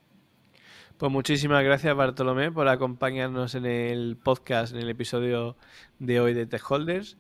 [1.01, 5.57] Pues muchísimas gracias Bartolomé por acompañarnos en el podcast, en el episodio
[5.99, 7.17] de hoy de Tech Holders.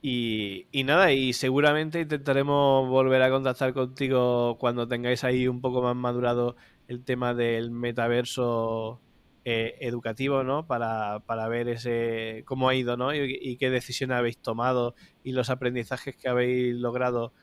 [0.00, 5.94] Y, nada, y seguramente intentaremos volver a contactar contigo cuando tengáis ahí un poco más
[5.94, 6.56] madurado
[6.88, 9.02] el tema del metaverso
[9.44, 10.66] eh, educativo, ¿no?
[10.66, 13.14] Para, para, ver ese cómo ha ido, ¿no?
[13.14, 17.34] Y, qué decisiones habéis tomado y los aprendizajes que habéis logrado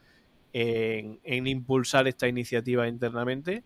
[0.54, 3.64] en impulsar esta iniciativa internamente.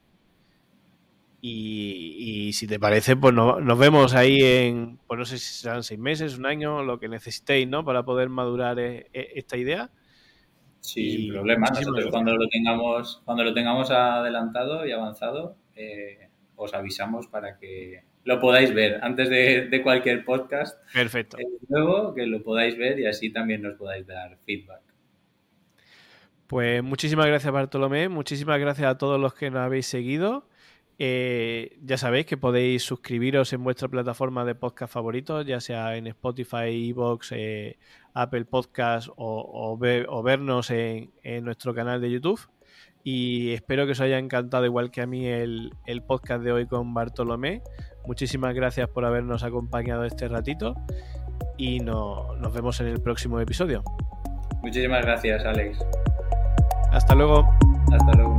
[1.43, 5.99] Y, si te parece, pues nos vemos ahí en, pues no sé si serán seis
[5.99, 7.83] meses, un año, lo que necesitéis, ¿no?
[7.83, 9.89] Para poder madurar eh, eh, esta idea.
[10.81, 11.67] Sí, sin problema.
[11.67, 18.03] Nosotros cuando lo tengamos, cuando lo tengamos adelantado y avanzado, eh, os avisamos para que
[18.23, 20.79] lo podáis ver antes de, cualquier podcast.
[20.93, 21.37] Perfecto.
[21.69, 24.81] luego que lo podáis ver y así también nos podáis dar feedback.
[26.45, 30.45] Pues muchísimas gracias Bartolomé, muchísimas gracias a todos los que nos habéis seguido.
[31.03, 36.05] Eh, ya sabéis que podéis suscribiros en vuestra plataforma de podcast favoritos, ya sea en
[36.05, 37.79] Spotify, Evox, eh,
[38.13, 41.09] Apple Podcast o, vernos en,
[41.43, 42.39] nuestro canal de YouTube.
[43.03, 45.73] Y espero que os haya encantado, igual que a mí, el,
[46.05, 47.63] podcast de hoy con Bartolomé.
[48.05, 50.75] Muchísimas gracias por habernos acompañado este ratito
[51.57, 53.83] y nos vemos en el próximo episodio.
[54.61, 55.79] Muchísimas gracias, Alex.
[56.91, 57.43] Hasta luego.
[57.91, 58.37] Hasta luego,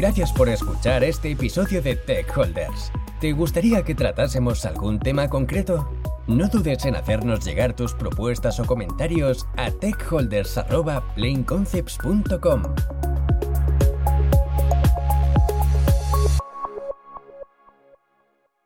[0.00, 2.90] Gracias por escuchar este episodio de Tech Holders.
[3.20, 5.92] ¿Te gustaría que tratásemos algún tema concreto?
[6.26, 12.62] No dudes en hacernos llegar tus propuestas o comentarios a techholders.planeconcepts.com.